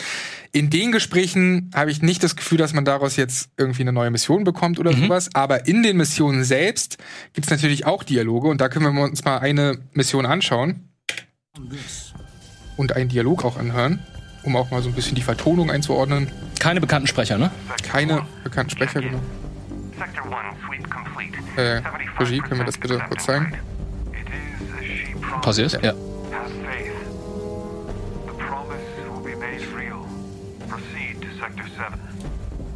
in 0.51 0.71
den 0.71 0.91
Gesprächen 0.91 1.69
habe 1.75 1.91
ich 1.91 2.01
nicht 2.01 2.23
das 2.23 2.35
Gefühl, 2.35 2.57
dass 2.57 2.73
man 2.73 2.83
daraus 2.83 3.17
jetzt 3.17 3.49
irgendwie 3.57 3.83
eine 3.83 3.93
neue 3.93 4.09
Mission 4.09 4.43
bekommt 4.43 4.79
oder 4.79 4.91
Mhm. 4.91 5.03
sowas. 5.03 5.29
Aber 5.33 5.67
in 5.67 5.83
den 5.83 5.97
Missionen 5.97 6.43
selbst 6.43 6.97
gibt's 7.33 7.51
natürlich 7.51 7.85
auch 7.85 8.01
Dialoge 8.03 8.47
und 8.47 8.59
da 8.59 8.69
können 8.69 8.91
wir 8.95 9.03
uns 9.03 9.23
mal 9.23 9.37
eine 9.37 9.77
Mission 9.93 10.25
anschauen 10.25 10.89
und 12.77 12.95
einen 12.95 13.09
Dialog 13.09 13.45
auch 13.45 13.57
anhören, 13.57 13.99
um 14.43 14.55
auch 14.55 14.71
mal 14.71 14.81
so 14.81 14.89
ein 14.89 14.95
bisschen 14.95 15.15
die 15.15 15.21
Vertonung 15.21 15.69
einzuordnen. 15.71 16.31
Keine 16.59 16.81
bekannten 16.81 17.07
Sprecher, 17.07 17.37
ne? 17.37 17.51
Keine 17.83 18.23
bekannten 18.43 18.71
Sprecher, 18.71 19.01
genau. 19.01 19.19
Sector 19.97 20.25
1, 20.25 20.57
sweep 20.67 20.89
complete. 20.89 21.37
Äh, 21.57 21.79
75% 21.79 22.19
Regie, 22.19 22.39
können 22.39 22.59
wir 22.59 22.65
das 22.65 22.77
bitte 22.77 22.99
kurz 23.07 23.25
zeigen? 23.25 23.53
Pausiert? 25.41 25.73
Ja. 25.81 25.91
Have 25.91 25.97
faith. 26.65 26.91
The 28.25 28.33
promise 28.43 28.79
will 29.11 29.23
be 29.23 29.35
made 29.37 29.61
real. 29.75 30.05
Proceed 30.69 31.21
to 31.21 31.27
Sector 31.39 31.65
7. 31.77 31.99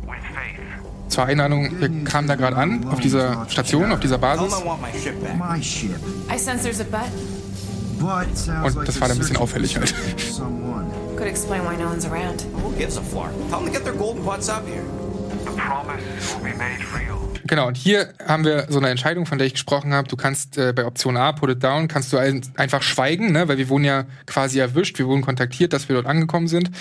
With 0.03 0.25
faith. 0.33 1.09
Zur 1.09 1.25
Einladung, 1.25 1.79
wir 1.79 2.03
kamen 2.03 2.27
da 2.27 2.35
gerade 2.35 2.57
an, 2.57 2.87
auf 2.87 2.99
dieser 2.99 3.47
Station, 3.49 3.91
auf 3.91 3.99
dieser 3.99 4.17
Basis. 4.17 4.53
sounds 6.37 6.65
Und 8.75 8.87
das 8.87 8.99
war 8.99 9.07
dann 9.07 9.17
ein 9.17 9.19
bisschen 9.19 9.37
auffällig 9.37 9.77
halt. 9.77 9.93
Could 11.15 11.27
explain 11.27 11.63
why 11.63 11.77
no 11.77 11.87
one's 11.87 12.05
around. 12.05 12.41
Who 12.61 12.75
gives 12.77 12.97
a 12.97 13.01
flark? 13.01 13.31
Tell 13.49 13.59
them 13.59 13.67
to 13.67 13.71
get 13.71 13.83
their 13.83 13.93
golden 13.93 14.23
butts 14.23 14.49
up 14.49 14.67
here. 14.67 14.83
The 15.45 15.51
promise 15.55 16.35
will 16.35 16.43
be 16.43 16.57
made 16.57 16.83
real. 16.93 17.21
Genau, 17.47 17.67
und 17.67 17.77
hier 17.77 18.13
haben 18.25 18.43
wir 18.43 18.65
so 18.69 18.79
eine 18.79 18.89
Entscheidung, 18.89 19.25
von 19.25 19.37
der 19.37 19.47
ich 19.47 19.53
gesprochen 19.53 19.93
habe. 19.93 20.07
Du 20.07 20.17
kannst 20.17 20.57
äh, 20.57 20.73
bei 20.73 20.83
Option 20.85 21.15
A, 21.15 21.31
Put 21.31 21.51
it 21.51 21.63
down, 21.63 21.87
kannst 21.87 22.11
du 22.11 22.17
ein, 22.17 22.41
einfach 22.57 22.81
schweigen, 22.81 23.31
ne? 23.31 23.47
weil 23.47 23.57
wir 23.57 23.69
wurden 23.69 23.85
ja 23.85 24.05
quasi 24.25 24.59
erwischt, 24.59 24.97
wir 24.97 25.07
wurden 25.07 25.21
kontaktiert, 25.21 25.71
dass 25.71 25.87
wir 25.87 25.93
dort 25.93 26.07
angekommen 26.07 26.47
sind. 26.47 26.71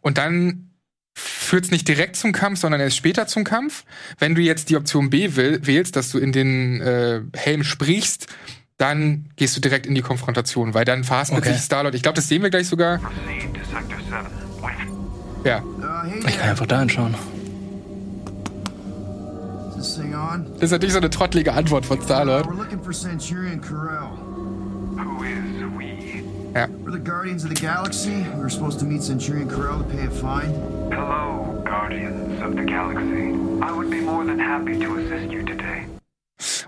Und 0.00 0.18
dann 0.18 0.72
führt 1.14 1.64
es 1.64 1.70
nicht 1.70 1.86
direkt 1.86 2.16
zum 2.16 2.32
Kampf, 2.32 2.58
sondern 2.60 2.80
erst 2.80 2.96
später 2.96 3.26
zum 3.26 3.44
Kampf. 3.44 3.84
Wenn 4.18 4.34
du 4.34 4.40
jetzt 4.40 4.70
die 4.70 4.76
Option 4.76 5.10
B 5.10 5.36
will, 5.36 5.60
wählst, 5.64 5.96
dass 5.96 6.10
du 6.10 6.18
in 6.18 6.32
den 6.32 6.80
äh, 6.80 7.20
Helm 7.36 7.62
sprichst, 7.62 8.26
dann 8.82 9.26
gehst 9.36 9.56
du 9.56 9.60
direkt 9.60 9.86
in 9.86 9.94
die 9.94 10.02
Konfrontation, 10.02 10.74
weil 10.74 10.84
dann 10.84 11.04
verhaspelt 11.04 11.42
Okay. 11.44 11.52
sich 11.52 11.62
Starlord. 11.62 11.94
Ich 11.94 12.02
glaube, 12.02 12.16
das 12.16 12.26
sehen 12.26 12.42
wir 12.42 12.50
gleich 12.50 12.66
sogar. 12.66 12.98
Proceed 12.98 13.54
to 13.54 13.60
Sector 13.70 13.98
7. 13.98 14.26
With 14.60 15.46
Ja, 15.46 15.62
Ich 16.26 16.38
kann 16.38 16.50
einfach 16.50 16.66
da 16.66 16.80
on? 16.82 17.14
das 19.78 20.62
ist 20.62 20.70
natürlich 20.72 20.92
so 20.92 20.98
eine 20.98 21.10
trottelige 21.10 21.52
Antwort 21.52 21.86
von 21.86 22.00
Starlord. 22.02 22.46
Ja. 26.54 26.66
We're 26.84 26.92
the 26.92 26.98
Guardians 26.98 27.44
of 27.44 27.50
the 27.50 27.54
Galaxy. 27.54 28.26
We 28.34 28.40
were 28.40 28.50
supposed 28.50 28.78
to 28.80 28.84
meet 28.84 29.02
Centurion 29.02 29.48
Carell 29.48 29.78
to 29.78 29.84
pay 29.84 30.06
a 30.06 30.10
fine. 30.10 30.52
Hello, 30.90 31.62
Guardians 31.64 32.42
of 32.42 32.54
the 32.56 32.64
Galaxy. 32.66 33.32
I 33.62 33.72
would 33.74 33.90
be 33.90 34.02
more 34.02 34.24
than 34.26 34.38
happy 34.38 34.78
to 34.78 34.96
assist 34.96 35.32
you 35.32 35.42
today. 35.44 35.86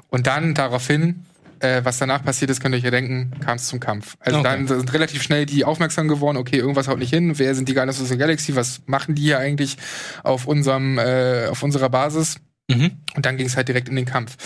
Und 0.09 0.27
dann 0.27 0.55
daraufhin, 0.55 1.27
äh, 1.65 1.85
was 1.85 1.99
danach 1.99 2.23
passiert 2.23 2.51
ist, 2.51 2.61
könnt 2.61 2.75
ihr 2.75 2.79
euch 2.79 2.85
ja 2.85 2.91
denken, 2.91 3.33
kam 3.41 3.57
es 3.57 3.67
zum 3.67 3.81
Kampf. 3.81 4.17
Also 4.21 4.39
Okay. 4.41 4.49
dann 4.49 4.69
sind 4.69 4.93
relativ 4.93 5.23
schnell 5.23 5.47
die 5.47 5.65
aufmerksam 5.65 6.07
geworden, 6.09 6.37
okay, 6.37 6.57
irgendwas 6.59 6.87
haut 6.89 6.99
nicht 6.99 7.11
hin, 7.13 7.39
wer 7.39 7.55
sind 7.55 7.69
die 7.69 7.75
Guardians 7.75 8.01
of 8.01 8.09
the 8.09 8.17
Galaxy, 8.19 8.55
was 8.55 8.83
machen 8.87 9.15
die 9.15 9.23
hier 9.23 9.39
eigentlich 9.39 9.77
auf 10.23 10.47
unserem, 10.47 10.99
äh, 10.99 11.47
auf 11.47 11.63
unserer 11.63 11.89
Basis? 11.89 12.37
Mhm. 12.71 12.93
Und 13.17 13.27
dann 13.27 13.37
ging 13.37 13.47
es 13.47 13.57
halt 13.57 13.69
direkt 13.69 13.89
in 13.89 13.97
den 13.97 14.05
Kampf. 14.07 14.37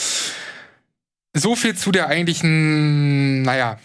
So 1.36 1.54
viel 1.54 1.76
zu 1.76 1.92
der 1.92 2.08
eigentlichen, 2.08 3.42
naja, 3.42 3.78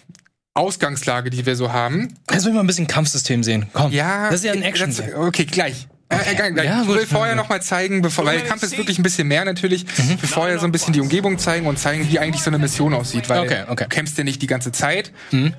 Ausgangslage, 0.55 1.29
die 1.29 1.45
wir 1.45 1.55
so 1.55 1.73
haben. 1.73 2.15
Jetzt 2.31 2.43
will 2.45 2.51
ich 2.51 2.55
mal 2.55 2.61
ein 2.61 2.67
bisschen 2.67 2.87
Kampfsystem 2.87 3.43
sehen. 3.43 3.65
Komm. 3.73 3.91
Ja, 3.91 4.25
Das 4.29 4.35
ist 4.35 4.43
ja 4.45 4.53
ein 4.53 4.61
äh, 4.61 4.67
action 4.67 4.95
das- 4.95 5.13
Okay, 5.15 5.45
gleich. 5.45 5.87
Äh, 6.19 6.31
äh, 6.47 6.51
gleich. 6.51 6.65
Ja, 6.65 6.81
ich 6.81 6.87
gut. 6.87 6.97
will 6.97 7.05
vorher 7.07 7.35
noch 7.35 7.49
mal 7.49 7.61
zeigen, 7.61 8.01
bevor, 8.01 8.25
weil 8.25 8.41
Kampf 8.41 8.63
ist 8.63 8.77
wirklich 8.77 8.99
ein 8.99 9.03
bisschen 9.03 9.27
mehr 9.27 9.45
natürlich. 9.45 9.85
Ich 9.97 10.21
will 10.21 10.29
vorher 10.29 10.59
so 10.59 10.65
ein 10.65 10.71
bisschen 10.71 10.93
die 10.93 11.01
Umgebung 11.01 11.37
zeigen 11.37 11.67
und 11.67 11.77
zeigen, 11.79 12.09
wie 12.09 12.19
eigentlich 12.19 12.41
so 12.43 12.49
eine 12.49 12.59
Mission 12.59 12.93
aussieht. 12.93 13.29
Weil 13.29 13.39
Okay, 13.41 13.63
okay. 13.67 13.83
du 13.83 13.89
kämpfst 13.89 14.17
ja 14.17 14.23
nicht 14.23 14.41
die 14.41 14.47
ganze 14.47 14.71
Zeit, 14.71 15.11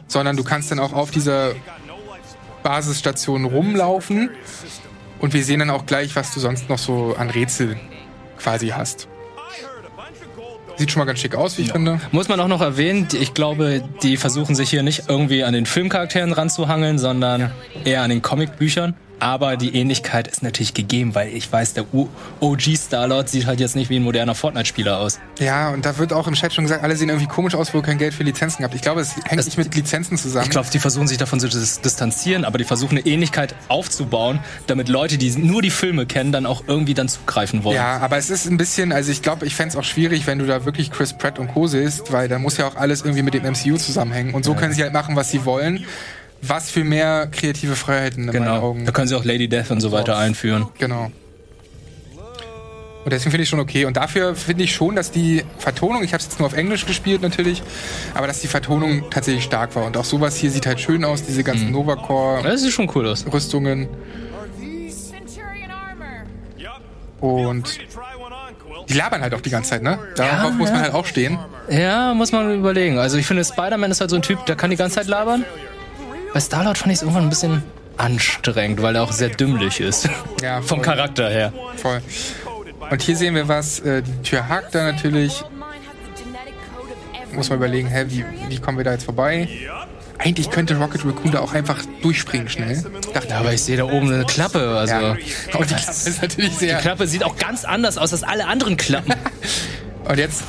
sondern 0.07 0.37
du 0.37 0.45
kannst 0.45 0.71
dann 0.71 0.79
auch 0.79 0.93
auf 0.93 1.11
dieser 1.11 1.53
Basisstation 2.63 3.45
rumlaufen. 3.45 4.31
Und 5.21 5.33
wir 5.33 5.45
sehen 5.45 5.61
dann 5.61 5.71
auch 5.71 5.87
gleich, 5.87 6.17
was 6.17 6.35
du 6.35 6.41
sonst 6.41 6.69
noch 6.69 6.79
so 6.79 7.15
an 7.19 7.31
Rätsel 7.31 7.77
quasi 8.39 8.69
hast. 8.69 9.09
Sieht 10.77 10.91
schon 10.91 10.99
mal 11.01 11.05
ganz 11.05 11.21
schick 11.21 11.37
aus, 11.37 11.57
wie 11.57 11.63
ich 11.63 11.73
finde. 11.73 12.01
Muss 12.11 12.27
man 12.29 12.41
auch 12.41 12.49
noch 12.49 12.61
erwähnen, 12.61 13.07
ich 13.19 13.33
glaube, 13.33 13.89
die 14.03 14.17
versuchen 14.17 14.57
sich 14.57 14.71
hier 14.71 14.83
nicht 14.83 15.05
irgendwie 15.09 15.45
an 15.45 15.53
den 15.55 15.67
Filmcharakteren 15.67 16.33
ranzuhangeln, 16.33 16.99
sondern 16.99 17.53
eher 17.85 18.03
an 18.03 18.11
den 18.11 18.23
Comicbüchern. 18.23 18.95
Aber 19.25 19.57
die 19.57 19.75
Ähnlichkeit 19.75 20.29
ist 20.29 20.43
natürlich 20.43 20.75
gegeben, 20.75 21.15
weil 21.15 21.29
ich 21.35 21.51
weiß, 21.51 21.73
der 21.73 21.87
OG 22.41 22.77
Starlord 22.77 23.31
sieht 23.31 23.47
halt 23.47 23.59
jetzt 23.59 23.75
nicht 23.75 23.89
wie 23.89 23.97
ein 23.97 24.03
moderner 24.03 24.35
Fortnite-Spieler 24.35 24.99
aus. 24.99 25.19
Ja, 25.39 25.71
und 25.71 25.87
da 25.87 25.97
wird 25.97 26.13
auch 26.13 26.27
im 26.29 26.35
Chat 26.35 26.53
schon 26.53 26.65
gesagt, 26.65 26.83
alle 26.85 26.95
sehen 26.95 27.09
irgendwie 27.09 27.27
komisch 27.27 27.55
aus, 27.55 27.73
wo 27.73 27.81
kein 27.81 27.97
Geld 27.97 28.13
für 28.13 28.23
Lizenzen 28.23 28.63
habt. 28.65 28.75
Ich 28.75 28.83
glaube, 28.83 29.01
es 29.01 29.17
hängt 29.25 29.41
Es- 29.41 29.47
nicht 29.47 29.57
mit 29.57 29.75
Lizenzen 29.75 30.19
zusammen. 30.19 30.45
Ich 30.45 30.51
glaube, 30.51 30.69
die 30.71 30.79
versuchen 30.79 31.09
sich 31.09 31.17
davon 31.17 31.41
zu 31.41 31.49
dis 31.49 31.81
distanzieren, 31.81 32.45
aber 32.45 32.59
die 32.59 32.65
versuchen 32.65 32.99
eine 32.99 33.07
Ähnlichkeit 33.07 33.55
aufzubauen, 33.69 34.41
damit 34.67 34.91
Leute, 34.91 35.17
die 35.17 35.31
nur 35.31 35.63
die 35.63 35.71
Filme 35.71 36.05
kennen, 36.05 36.31
dann 36.31 36.45
auch 36.45 36.65
irgendwie 36.67 36.93
dann 36.93 37.09
zugreifen 37.09 37.65
wollen. 37.65 37.77
Ja, 37.77 38.01
aber 38.01 38.19
es 38.19 38.29
ist 38.29 38.45
ein 38.45 38.59
bisschen, 38.59 38.93
also 38.93 39.11
ich 39.11 39.23
glaube, 39.23 39.47
ich 39.47 39.55
fände 39.57 39.71
es 39.73 39.77
auch 39.77 39.85
schwierig, 39.85 40.27
wenn 40.27 40.39
du 40.39 40.45
da 40.47 40.67
wirklich 40.67 40.91
Chris 40.91 41.15
Pratt 41.15 41.39
und 41.39 41.49
Co. 41.49 41.67
siehst, 41.67 42.13
weil 42.13 42.29
da 42.29 42.39
muss 42.39 42.59
ja 42.59 42.67
auch 42.69 42.77
alles 42.77 43.01
irgendwie 43.01 43.23
mit 43.23 43.33
dem 43.33 43.45
MCU 43.47 43.79
zusammenhängen. 43.79 44.35
Und 44.35 44.45
so 44.45 44.53
können 44.53 44.75
sie 44.75 44.83
halt 44.83 44.93
machen, 44.93 45.17
was 45.17 45.31
sie 45.31 45.47
wollen. 45.47 45.87
Was 46.47 46.71
für 46.71 46.85
mehr 46.85 47.29
kreative 47.31 47.77
Freiheiten 47.77 48.21
in 48.21 48.27
meinen 48.27 48.45
genau. 48.45 48.61
Augen. 48.61 48.85
Da 48.85 48.93
können 48.93 49.09
sie 49.09 49.17
auch 49.17 49.25
Lady 49.25 49.49
Death 49.49 49.71
und 49.71 49.81
so 49.81 49.93
weiter 49.93 50.17
einführen. 50.17 50.67
Genau. 50.79 51.11
Und 53.05 53.13
deswegen 53.13 53.33
finde 53.33 53.43
ich 53.43 53.51
schon 53.51 53.61
okay. 53.61 53.85
Und 53.85 53.99
dafür 53.99 54.35
finde 54.35 54.65
ich 54.65 54.75
schon, 54.75 54.97
dass 54.97 55.11
die 55.11 55.45
Vertonung, 55.59 56.03
ich 56.03 56.15
habe 56.15 56.21
es 56.23 56.25
jetzt 56.25 56.39
nur 56.39 56.47
auf 56.47 56.55
Englisch 56.55 56.87
gespielt 56.87 57.21
natürlich, 57.21 57.63
aber 58.15 58.27
dass 58.27 58.41
die 58.41 58.47
Vertonung 58.49 59.11
tatsächlich 59.11 59.45
stark 59.45 59.77
war. 59.77 59.85
Und 59.85 59.97
auch 59.99 60.07
sowas 60.07 60.37
hier 60.37 60.51
sieht 60.51 60.67
halt 60.67 60.81
schön 60.81 61.05
aus, 61.05 61.23
diese 61.23 61.41
Mhm. 61.41 61.45
ganzen 61.45 61.71
Novacore-Rüstungen. 61.71 62.51
Das 62.51 62.63
sieht 62.63 62.73
schon 62.73 62.91
cool 62.95 63.07
aus. 63.09 63.25
Armor. 67.25 67.49
Und 67.49 67.79
die 68.89 68.95
labern 68.95 69.23
halt 69.23 69.35
auch 69.35 69.41
die 69.41 69.51
ganze 69.51 69.71
Zeit, 69.71 69.83
ne? 69.83 69.99
Darauf 70.17 70.53
muss 70.53 70.69
man 70.69 70.79
ja. 70.79 70.85
halt 70.85 70.95
auch 70.95 71.07
stehen. 71.07 71.39
Ja, 71.71 72.13
muss 72.13 72.33
man 72.33 72.55
überlegen. 72.55 72.99
Also 72.99 73.17
ich 73.17 73.27
finde, 73.27 73.45
Spider-Man 73.45 73.91
ist 73.91 74.01
halt 74.01 74.11
so 74.11 74.17
ein 74.17 74.23
Typ, 74.23 74.45
der 74.47 74.57
kann 74.57 74.71
die 74.71 74.77
ganze 74.77 74.97
Zeit 74.97 75.07
labern. 75.07 75.45
Bei 76.35 76.41
Star-Lord 76.41 76.77
fand 76.77 76.91
ich 76.91 76.97
es 76.97 77.03
irgendwann 77.03 77.23
ein 77.23 77.31
bisschen 77.31 77.63
anstrengend, 77.97 78.83
weil 78.83 78.97
er 78.97 79.05
auch 79.05 79.13
sehr 79.13 79.29
dümmlich 79.29 79.79
ist. 79.79 80.09
Ja, 80.43 80.61
Vom. 80.63 80.83
Charakter 80.83 81.31
her. 81.31 81.53
Voll. 81.77 82.03
Und 82.91 83.03
hier 83.03 83.17
sehen 83.17 83.37
wir 83.37 83.47
was, 83.47 83.79
äh, 83.79 84.03
die 84.03 84.23
Tür 84.29 84.49
hakt 84.49 84.75
da 84.75 84.83
natürlich. 84.83 85.45
Muss 87.33 87.51
man 87.51 87.59
überlegen, 87.59 87.87
hä, 87.89 88.07
wie, 88.09 88.25
wie 88.49 88.59
kommen 88.59 88.79
wir 88.79 88.85
da 88.85 88.93
jetzt 88.93 89.05
vorbei? 89.05 89.49
Eigentlich 90.19 90.51
könnte 90.51 90.77
Rocket 90.77 91.05
Raccoon 91.05 91.31
da 91.31 91.39
auch 91.39 91.55
einfach 91.55 91.79
durchspringen 92.03 92.49
schnell. 92.49 92.85
Dachte 93.13 93.29
Ja, 93.29 93.39
aber 93.39 93.53
ich 93.53 93.63
sehe 93.63 93.77
da 93.77 93.85
oben 93.85 94.13
eine 94.13 94.25
Klappe. 94.25 94.77
Also 94.77 94.95
ja. 94.95 95.11
Und 95.57 95.71
die 95.71 95.75
Klappe 95.75 96.09
ist 96.09 96.21
natürlich 96.23 96.55
sehr. 96.57 96.77
die 96.77 96.83
Klappe 96.83 97.07
sieht 97.07 97.23
auch 97.23 97.37
ganz 97.37 97.65
anders 97.65 97.97
aus 97.97 98.13
als 98.13 98.25
alle 98.25 98.47
anderen 98.49 98.77
Klappen. 98.77 99.15
Und 100.09 100.19
jetzt, 100.19 100.43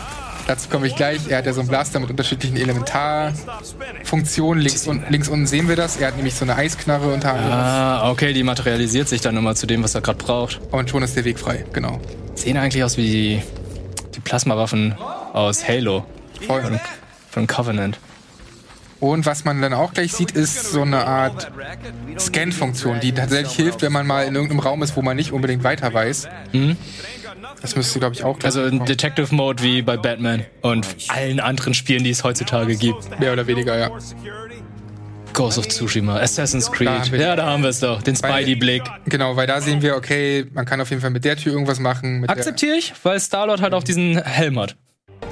dazu 0.48 0.70
komme 0.70 0.88
ich 0.88 0.96
gleich, 0.96 1.28
er 1.30 1.38
hat 1.40 1.46
ja 1.46 1.54
so 1.54 1.60
einen 1.62 1.70
Blaster 1.70 2.00
mit 2.00 2.10
unterschiedlichen 2.10 2.58
Elementarfunktionen. 2.58 4.64
Links, 4.64 4.88
un 4.88 5.04
links 5.10 5.28
unten 5.28 5.46
sehen 5.48 5.68
wir 5.68 5.76
das. 5.76 5.98
Er 5.98 6.08
hat 6.08 6.16
nämlich 6.16 6.36
so 6.36 6.46
eine 6.46 6.56
Eisknarre 6.56 7.12
unter 7.14 7.34
anderem. 7.34 7.52
ah, 7.52 8.10
okay, 8.12 8.34
die 8.34 8.44
materialisiert 8.44 9.08
sich 9.08 9.22
dann 9.22 9.38
immer 9.38 9.56
zu 9.56 9.68
dem, 9.68 9.84
was 9.84 9.94
er 9.96 10.02
gerade 10.02 10.18
braucht. 10.18 10.60
Und 10.72 10.90
schon 10.90 11.04
ist 11.04 11.16
der 11.16 11.26
Weg 11.26 11.40
frei, 11.40 11.66
genau. 11.74 12.00
Sehen 12.36 12.58
eigentlich 12.58 12.84
aus 12.84 12.98
wie 12.98 13.10
die, 13.10 13.42
die 14.16 14.20
Plasmawaffen 14.20 14.96
aus 15.34 15.68
Halo 15.68 16.06
Voll. 16.46 16.80
von 17.30 17.48
Covenant. 17.48 18.00
Und 19.02 19.26
was 19.26 19.44
man 19.44 19.62
dann 19.62 19.74
auch 19.74 19.94
gleich 19.94 20.14
sieht, 20.14 20.32
ist 20.32 20.72
so 20.72 20.82
eine 20.82 21.06
Art 21.06 21.52
Scan-Funktion, 22.18 23.02
die 23.02 23.12
tatsächlich 23.12 23.54
hilft, 23.54 23.82
wenn 23.82 23.92
man 23.92 24.08
mal 24.08 24.26
in 24.26 24.36
irgendeinem 24.36 24.62
Raum 24.62 24.82
ist, 24.84 24.96
wo 24.96 25.02
man 25.02 25.18
nicht 25.18 25.32
unbedingt 25.34 25.64
weiter 25.64 25.94
weiß. 25.94 26.28
Das 27.62 27.76
müsste, 27.76 28.00
glaube 28.00 28.16
ich, 28.16 28.24
auch 28.24 28.38
Also 28.44 28.62
ein 28.62 28.70
kommen. 28.78 28.86
Detective 28.86 29.34
Mode 29.34 29.64
wie 29.64 29.82
bei 29.82 29.98
Batman 29.98 30.46
und 30.62 30.88
allen 31.10 31.40
anderen 31.40 31.74
Spielen, 31.74 32.04
die 32.04 32.12
es 32.12 32.24
heutzutage 32.24 32.76
gibt. 32.76 33.20
mehr 33.20 33.34
oder 33.34 33.48
weniger, 33.48 33.78
ja. 33.78 33.90
Ghost 35.34 35.58
of 35.58 35.68
Tsushima, 35.68 36.18
Assassin's 36.20 36.68
Da 36.68 36.72
Creed. 36.72 37.12
wir- 37.12 37.20
ja, 37.20 37.36
da 37.36 37.46
haben 37.48 37.62
wir 37.64 37.70
es 37.70 37.82
doch. 37.82 38.02
Den 38.02 38.16
Spidey-Blick. 38.16 38.84
Genau, 39.06 39.36
weil 39.36 39.48
da 39.48 39.60
sehen 39.60 39.82
wir, 39.82 39.96
okay, 39.98 40.46
man 40.54 40.66
kann 40.66 40.80
auf 40.80 40.90
jeden 40.90 41.02
Fall 41.02 41.10
mit 41.12 41.26
der 41.26 41.36
Tür 41.36 41.52
irgendwas 41.52 41.80
machen. 41.80 42.24
Akzeptiere 42.30 42.78
ich, 42.78 42.94
weil 43.04 43.20
Star-Lord 43.20 43.62
halt 43.62 43.74
auch 43.74 43.84
diesen 43.84 44.22
Helm 44.24 44.58
hat. 44.60 44.78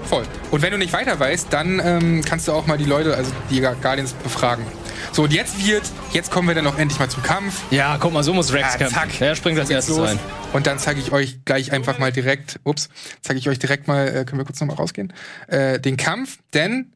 Voll. 0.05 0.23
Und 0.51 0.61
wenn 0.61 0.71
du 0.71 0.77
nicht 0.77 0.91
weiter 0.91 1.17
weißt, 1.19 1.47
dann 1.51 1.79
ähm, 1.83 2.21
kannst 2.25 2.47
du 2.49 2.51
auch 2.51 2.67
mal 2.67 2.77
die 2.77 2.83
Leute, 2.85 3.15
also 3.15 3.31
die 3.49 3.61
Guardians, 3.61 4.11
befragen. 4.13 4.65
So, 5.11 5.23
und 5.23 5.33
jetzt 5.33 5.65
wird, 5.65 5.83
jetzt 6.11 6.31
kommen 6.31 6.47
wir 6.47 6.55
dann 6.55 6.65
auch 6.67 6.77
endlich 6.77 6.99
mal 6.99 7.09
zum 7.09 7.23
Kampf. 7.23 7.61
Ja, 7.71 7.97
guck 7.99 8.13
mal, 8.13 8.23
so 8.23 8.33
muss 8.33 8.53
Rex 8.53 8.73
Ja, 8.73 8.77
kämpfen. 8.77 8.93
zack. 8.95 9.21
Er 9.21 9.35
springt 9.35 9.59
als 9.59 9.69
erstes 9.69 9.97
ein. 9.99 10.19
Und 10.53 10.67
dann 10.67 10.79
zeige 10.79 10.99
ich 10.99 11.11
euch 11.11 11.43
gleich 11.45 11.71
einfach 11.71 11.99
mal 11.99 12.11
direkt, 12.11 12.59
ups, 12.63 12.89
zeige 13.21 13.39
ich 13.39 13.49
euch 13.49 13.59
direkt 13.59 13.87
mal, 13.87 14.07
äh, 14.07 14.25
können 14.25 14.39
wir 14.39 14.45
kurz 14.45 14.59
nochmal 14.59 14.77
rausgehen, 14.77 15.13
äh, 15.47 15.79
den 15.79 15.97
Kampf, 15.97 16.39
denn 16.53 16.93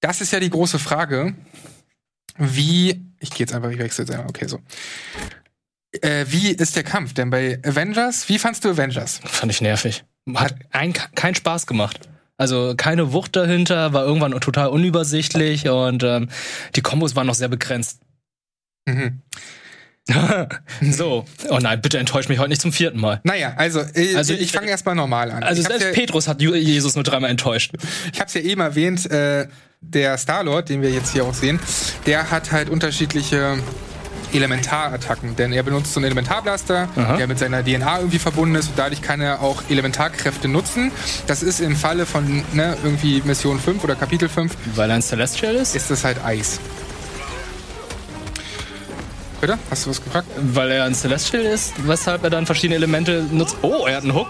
das 0.00 0.20
ist 0.20 0.32
ja 0.32 0.40
die 0.40 0.50
große 0.50 0.78
Frage, 0.78 1.34
wie, 2.36 3.04
ich 3.18 3.30
gehe 3.30 3.40
jetzt 3.40 3.52
einfach, 3.54 3.70
ich 3.70 3.78
wechsle 3.78 4.04
jetzt 4.04 4.12
einmal, 4.12 4.28
okay, 4.28 4.46
so. 4.46 4.60
Äh, 6.02 6.26
wie 6.28 6.50
ist 6.52 6.76
der 6.76 6.84
Kampf? 6.84 7.14
Denn 7.14 7.30
bei 7.30 7.60
Avengers, 7.64 8.28
wie 8.28 8.38
fandst 8.38 8.64
du 8.64 8.70
Avengers? 8.70 9.20
Fand 9.24 9.50
ich 9.50 9.60
nervig. 9.60 10.04
Hat 10.34 10.54
ein, 10.70 10.92
keinen 10.92 11.34
Spaß 11.34 11.66
gemacht. 11.66 12.08
Also 12.38 12.74
keine 12.76 13.12
Wucht 13.12 13.34
dahinter, 13.34 13.92
war 13.92 14.04
irgendwann 14.04 14.32
total 14.40 14.68
unübersichtlich 14.68 15.68
und 15.68 16.04
ähm, 16.04 16.28
die 16.76 16.80
Kombos 16.82 17.16
waren 17.16 17.26
noch 17.26 17.34
sehr 17.34 17.48
begrenzt. 17.48 18.00
Mhm. 18.86 19.20
so, 20.90 21.26
oh 21.50 21.58
nein, 21.60 21.82
bitte 21.82 21.98
enttäusch 21.98 22.28
mich 22.28 22.38
heute 22.38 22.48
nicht 22.48 22.62
zum 22.62 22.72
vierten 22.72 22.98
Mal. 22.98 23.20
Naja, 23.24 23.54
also, 23.56 23.80
äh, 23.80 24.14
Also, 24.16 24.32
ich 24.32 24.52
fange 24.52 24.68
erstmal 24.68 24.94
normal 24.94 25.30
an. 25.30 25.42
Also 25.42 25.60
ich 25.60 25.66
hab's 25.66 25.80
selbst 25.80 25.96
ja, 25.96 26.06
Petrus 26.06 26.28
hat 26.28 26.40
Jesus 26.40 26.94
nur 26.94 27.04
dreimal 27.04 27.28
enttäuscht. 27.28 27.72
Ich 28.12 28.20
habe 28.20 28.28
es 28.28 28.34
ja 28.34 28.40
eben 28.40 28.60
erwähnt, 28.60 29.10
äh, 29.10 29.48
der 29.80 30.16
Star-Lord, 30.16 30.70
den 30.70 30.80
wir 30.80 30.90
jetzt 30.90 31.12
hier 31.12 31.24
auch 31.24 31.34
sehen, 31.34 31.60
der 32.06 32.30
hat 32.30 32.52
halt 32.52 32.70
unterschiedliche 32.70 33.58
Elementarattacken, 34.32 35.36
denn 35.36 35.52
er 35.52 35.62
benutzt 35.62 35.92
so 35.92 36.00
einen 36.00 36.06
Elementarblaster, 36.06 36.88
der 37.18 37.26
mit 37.26 37.38
seiner 37.38 37.62
DNA 37.64 37.98
irgendwie 37.98 38.18
verbunden 38.18 38.54
ist 38.54 38.68
und 38.68 38.78
dadurch 38.78 39.02
kann 39.02 39.20
er 39.20 39.40
auch 39.40 39.62
Elementarkräfte 39.68 40.48
nutzen. 40.48 40.92
Das 41.26 41.42
ist 41.42 41.60
im 41.60 41.76
Falle 41.76 42.06
von 42.06 42.44
ne, 42.52 42.76
irgendwie 42.82 43.22
Mission 43.24 43.58
5 43.58 43.84
oder 43.84 43.94
Kapitel 43.94 44.28
5 44.28 44.52
Weil 44.74 44.90
er 44.90 44.96
ein 44.96 45.02
Celestial 45.02 45.54
ist? 45.54 45.74
ist 45.76 45.90
das 45.90 46.04
halt 46.04 46.24
Eis. 46.24 46.60
Bitte? 49.40 49.56
Hast 49.70 49.86
du 49.86 49.90
was 49.90 50.02
gefragt? 50.02 50.26
Weil 50.52 50.72
er 50.72 50.84
ein 50.84 50.94
Celestial 50.94 51.42
ist, 51.44 51.74
weshalb 51.86 52.24
er 52.24 52.30
dann 52.30 52.44
verschiedene 52.44 52.74
Elemente 52.76 53.24
nutzt. 53.30 53.56
Oh, 53.62 53.86
er 53.86 53.96
hat 53.96 54.02
einen 54.02 54.14
Hook. 54.14 54.28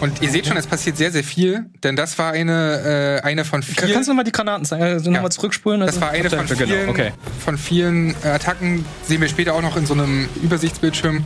Und 0.00 0.22
ihr 0.22 0.30
seht 0.30 0.46
schon, 0.46 0.56
es 0.56 0.66
passiert 0.66 0.96
sehr, 0.96 1.12
sehr 1.12 1.22
viel, 1.24 1.66
denn 1.82 1.94
das 1.94 2.18
war 2.18 2.32
eine, 2.32 3.20
äh, 3.22 3.26
eine 3.26 3.44
von 3.44 3.62
vielen... 3.62 3.92
Kannst 3.92 4.08
du 4.08 4.12
nochmal 4.12 4.24
die 4.24 4.32
Granaten 4.32 4.64
zeigen? 4.64 4.82
Also 4.82 5.10
nochmal 5.10 5.30
zurückspulen? 5.30 5.80
Das 5.80 6.00
war 6.00 6.10
eine 6.10 6.30
von 6.30 6.48
vielen, 6.48 6.68
Genau, 6.68 6.90
okay. 6.90 7.12
von 7.44 7.58
vielen 7.58 8.14
äh, 8.24 8.28
Attacken, 8.28 8.84
sehen 9.04 9.20
wir 9.20 9.28
später 9.28 9.54
auch 9.54 9.60
noch 9.62 9.76
in 9.76 9.84
so 9.84 9.92
einem 9.94 10.28
Übersichtsbildschirm, 10.42 11.24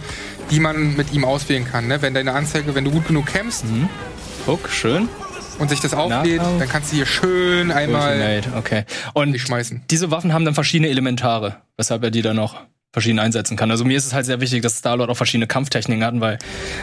die 0.50 0.58
man 0.60 0.96
mit 0.96 1.12
ihm 1.12 1.24
auswählen 1.24 1.64
kann. 1.64 1.86
Ne? 1.86 2.02
Wenn 2.02 2.14
deine 2.14 2.32
Anzeige, 2.32 2.74
wenn 2.74 2.84
du 2.84 2.90
gut 2.90 3.06
genug 3.06 3.26
kämpfst 3.26 3.64
Mhm. 3.64 3.88
Hook, 4.46 4.68
schön. 4.68 5.08
und 5.58 5.70
sich 5.70 5.80
das 5.80 5.94
auflädt, 5.94 6.38
Nahkampf. 6.38 6.58
dann 6.58 6.68
kannst 6.68 6.90
du 6.92 6.96
hier 6.96 7.06
schön 7.06 7.70
einmal 7.70 8.42
okay. 8.58 8.84
Und 9.14 9.38
schmeißen. 9.38 9.82
diese 9.88 10.10
Waffen 10.10 10.32
haben 10.32 10.44
dann 10.44 10.54
verschiedene 10.54 10.88
Elementare, 10.90 11.56
weshalb 11.76 12.02
er 12.02 12.10
die 12.10 12.22
dann 12.22 12.36
noch 12.36 12.56
verschieden 12.92 13.18
einsetzen 13.18 13.56
kann. 13.56 13.70
Also 13.70 13.84
mir 13.84 13.96
ist 13.96 14.06
es 14.06 14.12
halt 14.14 14.26
sehr 14.26 14.40
wichtig, 14.40 14.62
dass 14.62 14.76
Star-Lord 14.78 15.10
auch 15.10 15.16
verschiedene 15.16 15.46
Kampftechniken 15.46 16.04
hat, 16.04 16.14
weil 16.20 16.38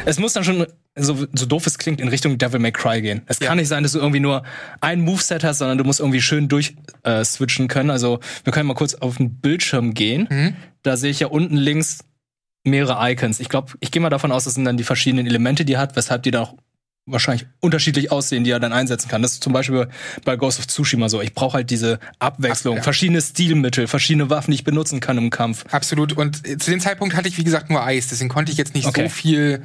es 0.05 0.19
muss 0.19 0.33
dann 0.33 0.43
schon, 0.43 0.65
so, 0.95 1.25
so 1.33 1.45
doof 1.45 1.67
es 1.67 1.77
klingt, 1.77 2.01
in 2.01 2.07
Richtung 2.09 2.37
Devil 2.37 2.59
May 2.59 2.71
Cry 2.71 3.01
gehen. 3.01 3.21
Es 3.27 3.39
Ja. 3.39 3.47
kann 3.47 3.57
nicht 3.57 3.67
sein, 3.69 3.83
dass 3.83 3.93
du 3.93 3.99
irgendwie 3.99 4.19
nur 4.19 4.43
ein 4.81 5.01
Moveset 5.01 5.43
hast, 5.43 5.59
sondern 5.59 5.77
du 5.77 5.83
musst 5.83 5.99
irgendwie 6.01 6.21
schön 6.21 6.47
durch 6.49 6.75
äh, 7.03 7.23
switchen 7.23 7.67
können. 7.67 7.89
Also 7.89 8.19
wir 8.43 8.51
können 8.51 8.67
mal 8.67 8.73
kurz 8.73 8.95
auf 8.95 9.17
den 9.17 9.35
Bildschirm 9.39 9.93
gehen. 9.93 10.27
Mhm. 10.29 10.55
Da 10.83 10.97
sehe 10.97 11.11
ich 11.11 11.19
ja 11.21 11.27
unten 11.27 11.55
links 11.55 11.99
mehrere 12.65 12.97
Icons. 13.11 13.39
Ich 13.39 13.49
glaube, 13.49 13.73
ich 13.79 13.91
gehe 13.91 14.01
mal 14.01 14.09
davon 14.09 14.31
aus, 14.31 14.43
das 14.43 14.53
sind 14.55 14.65
dann 14.65 14.77
die 14.77 14.83
verschiedenen 14.83 15.25
Elemente, 15.27 15.65
die 15.65 15.73
er 15.73 15.79
hat, 15.79 15.95
weshalb 15.95 16.23
die 16.23 16.31
dann 16.31 16.43
auch 16.43 16.55
wahrscheinlich 17.07 17.47
unterschiedlich 17.61 18.11
aussehen, 18.11 18.43
die 18.43 18.51
er 18.51 18.59
dann 18.59 18.73
einsetzen 18.73 19.09
kann. 19.09 19.23
Das 19.23 19.33
ist 19.33 19.43
zum 19.43 19.51
Beispiel 19.53 19.87
bei 20.23 20.35
Ghost 20.35 20.59
of 20.59 20.67
Tsushima 20.67 21.09
so. 21.09 21.19
Ich 21.21 21.33
brauche 21.33 21.55
halt 21.55 21.71
diese 21.71 21.99
Abwechslung, 22.19 22.75
Ab- 22.75 22.77
ja. 22.79 22.83
verschiedene 22.83 23.21
Stilmittel, 23.21 23.87
verschiedene 23.87 24.29
Waffen, 24.29 24.51
die 24.51 24.55
ich 24.55 24.63
benutzen 24.63 24.99
kann 24.99 25.17
im 25.17 25.31
Kampf. 25.31 25.65
Absolut. 25.71 26.13
Und 26.13 26.47
äh, 26.47 26.57
zu 26.59 26.69
dem 26.69 26.79
Zeitpunkt 26.79 27.15
hatte 27.15 27.27
ich, 27.27 27.37
wie 27.39 27.43
gesagt, 27.43 27.69
nur 27.71 27.83
Eis. 27.83 28.07
Deswegen 28.09 28.29
konnte 28.29 28.51
ich 28.51 28.57
jetzt 28.59 28.75
nicht 28.75 28.85
Okay. 28.85 29.03
so 29.05 29.09
viel 29.09 29.63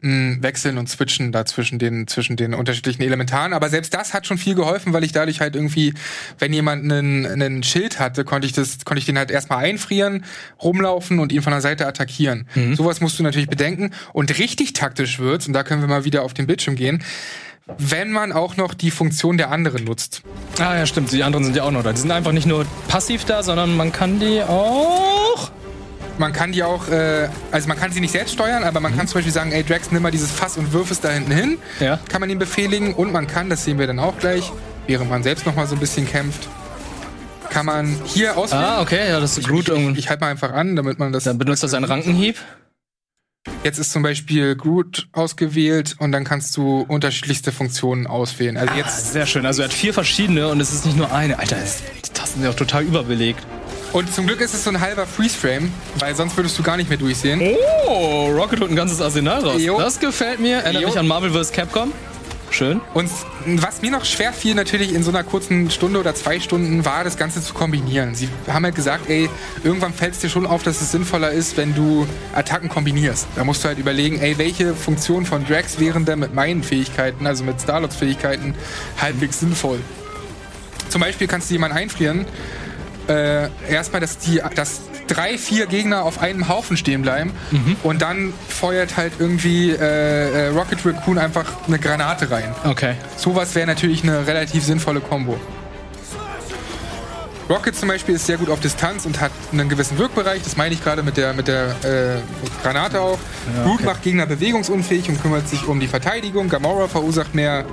mh, 0.00 0.42
wechseln 0.42 0.78
und 0.78 0.88
switchen 0.88 1.32
da 1.32 1.44
zwischen 1.44 1.78
den, 1.78 2.06
zwischen 2.06 2.36
den 2.36 2.54
unterschiedlichen 2.54 3.02
Elementaren. 3.02 3.52
Aber 3.52 3.68
selbst 3.68 3.94
das 3.94 4.14
hat 4.14 4.26
schon 4.26 4.38
viel 4.38 4.54
geholfen, 4.54 4.92
weil 4.92 5.04
ich 5.04 5.12
dadurch 5.12 5.40
halt 5.40 5.56
irgendwie, 5.56 5.94
wenn 6.38 6.52
jemand 6.52 6.84
einen, 6.84 7.26
einen 7.26 7.62
Schild 7.62 7.98
hatte, 7.98 8.24
konnte 8.24 8.46
ich 8.46 8.52
das, 8.52 8.84
konnte 8.84 8.98
ich 8.98 9.06
den 9.06 9.18
halt 9.18 9.30
erstmal 9.30 9.64
einfrieren, 9.64 10.24
rumlaufen 10.62 11.18
und 11.18 11.32
ihn 11.32 11.42
von 11.42 11.52
der 11.52 11.60
Seite 11.60 11.86
attackieren. 11.86 12.46
Sowas 12.74 13.00
musst 13.00 13.18
du 13.18 13.22
natürlich 13.22 13.48
bedenken. 13.48 13.90
Und 14.12 14.38
richtig 14.38 14.72
taktisch 14.72 15.18
wird's, 15.18 15.46
und 15.46 15.52
da 15.52 15.62
können 15.62 15.80
wir 15.80 15.88
mal 15.88 16.04
wieder 16.04 16.22
auf 16.22 16.34
den 16.34 16.46
Bildschirm 16.46 16.76
gehen, 16.76 17.02
wenn 17.78 18.12
man 18.12 18.32
auch 18.32 18.56
noch 18.56 18.74
die 18.74 18.90
Funktion 18.90 19.38
der 19.38 19.50
anderen 19.50 19.84
nutzt. 19.84 20.22
Ah 20.58 20.76
ja, 20.76 20.86
stimmt. 20.86 21.12
Die 21.12 21.22
anderen 21.22 21.44
sind 21.44 21.56
ja 21.56 21.62
auch 21.62 21.70
noch 21.70 21.82
da. 21.82 21.92
Die 21.92 22.00
sind 22.00 22.10
einfach 22.10 22.32
nicht 22.32 22.46
nur 22.46 22.66
passiv 22.88 23.24
da, 23.24 23.42
sondern 23.42 23.76
man 23.76 23.90
kann 23.92 24.20
die 24.20 24.42
auch. 24.42 25.50
Man 26.18 26.32
kann 26.32 26.52
die 26.52 26.62
auch, 26.62 26.88
äh, 26.88 27.28
also 27.50 27.68
man 27.68 27.78
kann 27.78 27.90
sie 27.92 28.00
nicht 28.00 28.12
selbst 28.12 28.34
steuern, 28.34 28.62
aber 28.64 28.80
man 28.80 28.96
kann 28.96 29.08
zum 29.08 29.18
Beispiel 29.18 29.32
sagen, 29.32 29.52
ey 29.52 29.64
Drax, 29.64 29.90
nimm 29.90 30.02
mal 30.02 30.10
dieses 30.10 30.30
Fass 30.30 30.56
und 30.56 30.72
wirf 30.72 30.90
es 30.90 31.00
da 31.00 31.10
hinten 31.10 31.32
hin. 31.32 31.58
Ja. 31.80 31.98
Kann 32.08 32.20
man 32.20 32.30
ihm 32.30 32.38
befehligen 32.38 32.94
und 32.94 33.12
man 33.12 33.26
kann, 33.26 33.50
das 33.50 33.64
sehen 33.64 33.78
wir 33.78 33.86
dann 33.86 33.98
auch 33.98 34.18
gleich, 34.18 34.52
während 34.86 35.10
man 35.10 35.22
selbst 35.22 35.46
noch 35.46 35.56
mal 35.56 35.66
so 35.66 35.74
ein 35.74 35.80
bisschen 35.80 36.06
kämpft, 36.06 36.48
kann 37.50 37.66
man 37.66 37.96
hier 38.04 38.36
auswählen. 38.36 38.64
Ah, 38.64 38.80
okay, 38.80 39.08
ja, 39.08 39.20
das 39.20 39.38
ist 39.38 39.48
gut. 39.48 39.68
Ich, 39.68 39.76
ich, 39.76 39.98
ich 39.98 40.08
halte 40.08 40.24
mal 40.24 40.30
einfach 40.30 40.52
an, 40.52 40.76
damit 40.76 40.98
man 40.98 41.12
das. 41.12 41.24
Dann 41.24 41.38
benutzt 41.38 41.62
das 41.62 41.74
einen 41.74 41.84
Rankenhieb. 41.84 42.36
Jetzt 43.62 43.78
ist 43.78 43.92
zum 43.92 44.02
Beispiel 44.02 44.56
Groot 44.56 45.08
ausgewählt 45.12 45.96
und 45.98 46.12
dann 46.12 46.24
kannst 46.24 46.56
du 46.56 46.84
unterschiedlichste 46.88 47.52
Funktionen 47.52 48.06
auswählen. 48.06 48.56
Also 48.56 48.74
jetzt 48.74 49.12
Sehr 49.12 49.26
schön. 49.26 49.44
Also 49.44 49.62
er 49.62 49.68
hat 49.68 49.74
vier 49.74 49.92
verschiedene 49.92 50.48
und 50.48 50.60
es 50.60 50.72
ist 50.72 50.86
nicht 50.86 50.96
nur 50.96 51.12
eine. 51.12 51.38
Alter, 51.38 51.56
die 51.56 52.10
Tasten 52.10 52.40
sind 52.40 52.44
ja 52.44 52.50
auch 52.50 52.56
total 52.56 52.84
überbelegt. 52.84 53.44
Und 53.94 54.12
zum 54.12 54.26
Glück 54.26 54.40
ist 54.40 54.52
es 54.54 54.64
so 54.64 54.70
ein 54.70 54.80
halber 54.80 55.06
Freeze-Frame, 55.06 55.72
weil 56.00 56.16
sonst 56.16 56.36
würdest 56.36 56.58
du 56.58 56.64
gar 56.64 56.76
nicht 56.76 56.88
mehr 56.88 56.98
durchsehen. 56.98 57.40
Oh, 57.86 58.28
Rocket 58.36 58.60
holt 58.60 58.70
ein 58.70 58.76
ganzes 58.76 59.00
Arsenal 59.00 59.44
raus. 59.44 59.62
Jo. 59.62 59.78
Das 59.78 60.00
gefällt 60.00 60.40
mir. 60.40 60.56
Erinnert 60.56 60.82
Jo. 60.82 60.88
mich 60.88 60.98
an 60.98 61.06
Marvel 61.06 61.30
vs. 61.30 61.52
Capcom. 61.52 61.92
Schön. 62.50 62.80
Und 62.92 63.08
was 63.46 63.82
mir 63.82 63.92
noch 63.92 64.04
schwer 64.04 64.32
fiel, 64.32 64.56
natürlich 64.56 64.94
in 64.94 65.02
so 65.04 65.10
einer 65.10 65.22
kurzen 65.22 65.70
Stunde 65.70 66.00
oder 66.00 66.14
zwei 66.14 66.40
Stunden, 66.40 66.84
war 66.84 67.04
das 67.04 67.16
Ganze 67.16 67.40
zu 67.40 67.54
kombinieren. 67.54 68.16
Sie 68.16 68.28
haben 68.48 68.64
halt 68.64 68.74
gesagt, 68.74 69.08
ey, 69.08 69.30
irgendwann 69.62 69.92
fällt 69.92 70.14
es 70.14 70.20
dir 70.20 70.28
schon 70.28 70.46
auf, 70.46 70.64
dass 70.64 70.80
es 70.80 70.90
sinnvoller 70.90 71.30
ist, 71.30 71.56
wenn 71.56 71.74
du 71.74 72.06
Attacken 72.34 72.68
kombinierst. 72.68 73.28
Da 73.36 73.44
musst 73.44 73.62
du 73.62 73.68
halt 73.68 73.78
überlegen, 73.78 74.20
ey, 74.20 74.38
welche 74.38 74.74
Funktion 74.74 75.24
von 75.24 75.46
Drax 75.46 75.78
wären 75.78 76.04
denn 76.04 76.18
mit 76.18 76.34
meinen 76.34 76.62
Fähigkeiten, 76.64 77.26
also 77.26 77.44
mit 77.44 77.60
Starlords 77.60 77.96
Fähigkeiten, 77.96 78.54
halbwegs 79.00 79.40
sinnvoll. 79.40 79.78
Zum 80.88 81.00
Beispiel 81.00 81.26
kannst 81.26 81.50
du 81.50 81.54
jemanden 81.54 81.76
einfrieren, 81.76 82.24
äh, 83.08 83.48
erstmal, 83.68 84.00
dass 84.00 84.18
die, 84.18 84.40
dass 84.54 84.82
drei, 85.06 85.38
vier 85.38 85.66
Gegner 85.66 86.02
auf 86.02 86.20
einem 86.20 86.48
Haufen 86.48 86.76
stehen 86.76 87.02
bleiben 87.02 87.32
und 87.82 88.02
dann 88.02 88.32
feuert 88.48 88.96
halt 88.96 89.14
irgendwie 89.18 89.70
äh, 89.70 90.46
äh, 90.46 90.48
Rocket 90.48 90.84
Raccoon 90.84 91.18
einfach 91.18 91.44
eine 91.66 91.78
Granate 91.78 92.30
rein. 92.30 92.54
Okay. 92.64 92.94
Sowas 93.16 93.54
wäre 93.54 93.66
natürlich 93.66 94.02
eine 94.02 94.26
relativ 94.26 94.64
sinnvolle 94.64 95.00
Kombo. 95.00 95.38
Rocket 97.48 97.76
zum 97.76 97.88
Beispiel 97.88 98.14
ist 98.14 98.24
sehr 98.24 98.38
gut 98.38 98.48
auf 98.48 98.60
Distanz 98.60 99.04
und 99.04 99.20
hat 99.20 99.30
einen 99.52 99.68
gewissen 99.68 99.98
Wirkbereich. 99.98 100.42
Das 100.42 100.56
meine 100.56 100.74
ich 100.74 100.82
gerade 100.82 101.02
mit 101.02 101.18
der, 101.18 101.34
mit 101.34 101.46
der 101.46 101.76
äh, 101.84 102.62
Granate 102.62 103.00
auch. 103.00 103.18
Groot 103.64 103.84
macht 103.84 104.02
Gegner 104.02 104.24
bewegungsunfähig 104.24 105.10
und 105.10 105.20
kümmert 105.20 105.46
sich 105.46 105.66
um 105.66 105.78
die 105.78 105.88
Verteidigung. 105.88 106.48
Gamora 106.48 106.88
verursacht 106.88 107.34
mehr 107.34 107.66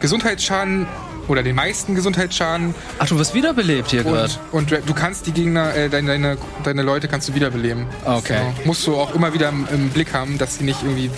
Gesundheitsschaden 0.00 0.88
oder 1.28 1.42
den 1.42 1.56
meisten 1.56 1.94
Gesundheitsschaden. 1.94 2.74
Ach, 2.98 3.08
du 3.08 3.18
wirst 3.18 3.34
wiederbelebt 3.34 3.90
hier 3.90 4.04
gerade. 4.04 4.32
Und, 4.52 4.70
du 4.70 4.94
kannst 4.94 5.26
die 5.26 5.32
Gegner, 5.32 5.74
äh, 5.74 5.88
deine, 5.88 6.08
deine, 6.08 6.38
deine 6.64 6.82
Leute 6.82 7.08
kannst 7.08 7.28
du 7.28 7.34
wiederbeleben. 7.34 7.86
Okay. 8.04 8.38
Genau. 8.38 8.54
Musst 8.64 8.86
du 8.86 8.96
auch 8.96 9.14
immer 9.14 9.34
wieder 9.34 9.48
im, 9.48 9.66
im 9.72 9.90
Blick 9.90 10.12
haben, 10.12 10.38
dass 10.38 10.58
sie 10.58 10.64
nicht 10.64 10.82
irgendwie 10.82 11.10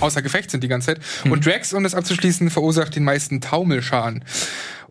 außer 0.00 0.22
Gefecht 0.22 0.50
sind 0.50 0.62
die 0.62 0.68
ganze 0.68 0.94
Zeit. 0.94 1.00
Hm. 1.22 1.32
Und 1.32 1.46
Drax, 1.46 1.72
um 1.72 1.82
das 1.82 1.94
abzuschließen, 1.94 2.50
verursacht 2.50 2.94
den 2.96 3.04
meisten 3.04 3.40
Taumelschaden. 3.40 4.24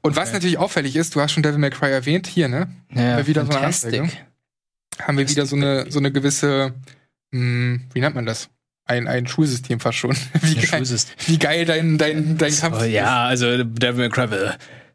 Und 0.02 0.16
was 0.16 0.34
natürlich 0.34 0.58
auffällig 0.58 0.96
ist, 0.96 1.16
du 1.16 1.22
hast 1.22 1.32
schon 1.32 1.44
Devil 1.44 1.58
May 1.58 1.72
Cry 1.72 1.92
erwähnt, 1.92 2.28
hier, 2.28 2.48
ne? 2.48 2.68
Ja, 2.94 3.18
wir 3.18 3.28
wieder 3.28 3.44
so 3.44 3.52
eine 3.52 3.60
fantastic. 3.60 4.02
Anzeige. 4.02 4.22
Haben 5.02 5.18
wir 5.18 5.30
wieder 5.30 5.46
so 5.46 5.56
eine, 5.56 5.92
so 5.92 6.00
eine 6.00 6.12
gewisse, 6.12 6.74
mh, 7.32 7.80
wie 7.94 8.00
nennt 8.00 8.16
man 8.16 8.26
das? 8.26 8.50
Ein, 8.86 9.08
ein 9.08 9.26
Schulsystem 9.28 9.80
fast 9.80 9.98
schon. 9.98 10.16
Wie, 10.42 10.58
Ein 10.60 10.84
geil, 10.84 10.98
wie 11.26 11.40
geil 11.40 11.66
dein, 11.66 11.98
dein, 11.98 12.38
dein 12.38 12.56
Kampf 12.56 12.78
Oh, 12.82 12.84
ja, 12.84 13.26
also 13.26 13.64
Devil 13.64 14.08
May 14.08 14.10
Cry 14.10 14.28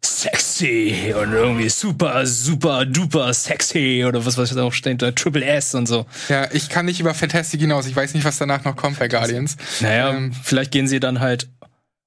sexy 0.03 1.15
und 1.21 1.33
irgendwie 1.33 1.69
super, 1.69 2.25
super, 2.27 2.87
duper 2.87 3.35
sexy 3.35 4.05
oder 4.07 4.25
was 4.25 4.39
weiß 4.39 4.51
ich 4.51 4.57
da 4.57 4.63
auch 4.63 4.73
steht, 4.73 5.03
da 5.03 5.11
Triple 5.11 5.45
S 5.45 5.75
und 5.75 5.87
so. 5.87 6.07
Ja, 6.29 6.49
ich 6.53 6.69
kann 6.69 6.87
nicht 6.87 7.01
über 7.01 7.15
Fantastic 7.15 7.61
hinaus. 7.61 7.87
Ich 7.87 7.97
weiß 7.97 8.15
nicht, 8.15 8.25
was 8.25 8.39
danach 8.39 8.65
noch 8.65 8.77
kommt 8.77 8.99
bei 8.99 9.09
Guardians. 9.09 9.57
Naja, 9.81 10.11
Ähm, 10.11 10.33
vielleicht 10.43 10.71
gehen 10.71 10.87
sie 10.89 11.01
dann 11.01 11.21
halt 11.21 11.49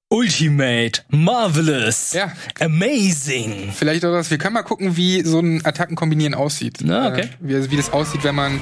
Ultimate, 0.08 1.02
Marvelous, 1.08 2.12
Ja. 2.12 2.32
Amazing. 2.60 3.72
Vielleicht 3.74 4.04
auch 4.04 4.12
das. 4.12 4.30
Wir 4.30 4.38
können 4.38 4.54
mal 4.54 4.62
gucken, 4.62 4.96
wie 4.96 5.22
so 5.22 5.40
ein 5.40 5.64
Attackenkombinieren 5.64 6.34
aussieht. 6.34 6.78
Na, 6.82 7.08
okay. 7.08 7.22
Äh, 7.22 7.28
wie, 7.40 7.54
also 7.54 7.70
wie 7.70 7.76
das 7.76 7.92
aussieht, 7.92 8.22
wenn 8.22 8.34
man 8.34 8.60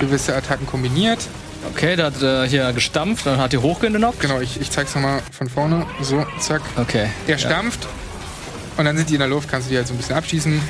gewisse 0.00 0.34
Attacken 0.34 0.66
kombiniert. 0.66 1.20
Okay, 1.70 1.96
da 1.96 2.06
hat 2.06 2.22
er 2.22 2.44
hier 2.44 2.72
gestampft, 2.72 3.26
dann 3.26 3.38
hat 3.38 3.52
er 3.54 3.62
hochgenockt. 3.62 4.20
Genau, 4.20 4.40
ich, 4.40 4.60
ich 4.60 4.70
zeig's 4.70 4.94
nochmal 4.94 5.20
von 5.36 5.48
vorne. 5.48 5.86
So, 6.02 6.24
zack. 6.38 6.62
Okay. 6.76 7.08
Er 7.26 7.38
stampft. 7.38 7.86
Und 8.76 8.84
dann 8.86 8.96
sind 8.96 9.08
die 9.10 9.14
in 9.14 9.20
der 9.20 9.28
Luft, 9.28 9.48
kannst 9.48 9.68
du 9.68 9.70
die 9.70 9.76
halt 9.76 9.86
so 9.86 9.94
ein 9.94 9.96
bisschen 9.96 10.16
abschießen. 10.16 10.60